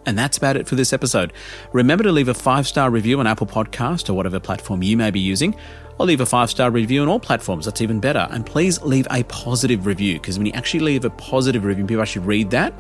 And 0.06 0.18
that's 0.18 0.38
about 0.38 0.56
it 0.56 0.68
for 0.68 0.76
this 0.76 0.94
episode. 0.94 1.34
Remember 1.74 2.04
to 2.04 2.12
leave 2.12 2.28
a 2.28 2.34
five 2.34 2.68
star 2.68 2.92
review 2.92 3.20
on 3.20 3.26
Apple 3.26 3.48
Podcast 3.48 4.10
or 4.10 4.14
whatever 4.14 4.40
platform 4.40 4.84
you 4.84 4.96
may 4.96 5.10
be 5.10 5.20
using, 5.20 5.56
or 5.98 6.06
leave 6.06 6.22
a 6.22 6.26
five 6.26 6.52
star 6.52 6.70
review 6.70 7.02
on 7.02 7.08
all 7.08 7.20
platforms. 7.20 7.66
That's 7.66 7.82
even 7.82 8.00
better. 8.00 8.28
And 8.30 8.46
please 8.46 8.82
leave 8.84 9.08
a 9.10 9.24
positive 9.24 9.88
review 9.88 10.16
because 10.16 10.38
when 10.38 10.46
you 10.46 10.54
actually 10.54 10.82
leave 10.82 11.06
a 11.06 11.10
positive 11.10 11.64
review, 11.64 11.86
people 11.86 12.04
actually 12.04 12.26
read 12.26 12.52
that, 12.52 12.74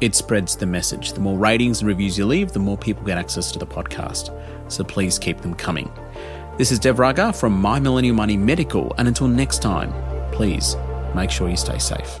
it 0.00 0.14
spreads 0.14 0.56
the 0.56 0.66
message. 0.66 1.12
The 1.12 1.20
more 1.20 1.38
ratings 1.38 1.80
and 1.80 1.88
reviews 1.88 2.16
you 2.18 2.26
leave, 2.26 2.52
the 2.52 2.58
more 2.58 2.76
people 2.76 3.04
get 3.04 3.18
access 3.18 3.50
to 3.52 3.58
the 3.58 3.66
podcast. 3.66 4.32
So 4.70 4.84
please 4.84 5.18
keep 5.18 5.40
them 5.40 5.54
coming. 5.54 5.90
This 6.56 6.72
is 6.72 6.78
Dev 6.78 6.98
Raga 6.98 7.32
from 7.32 7.52
My 7.60 7.78
Millennial 7.78 8.14
Money 8.14 8.36
Medical. 8.36 8.94
And 8.98 9.08
until 9.08 9.28
next 9.28 9.62
time, 9.62 9.92
please 10.32 10.76
make 11.14 11.30
sure 11.30 11.48
you 11.48 11.56
stay 11.56 11.78
safe. 11.78 12.20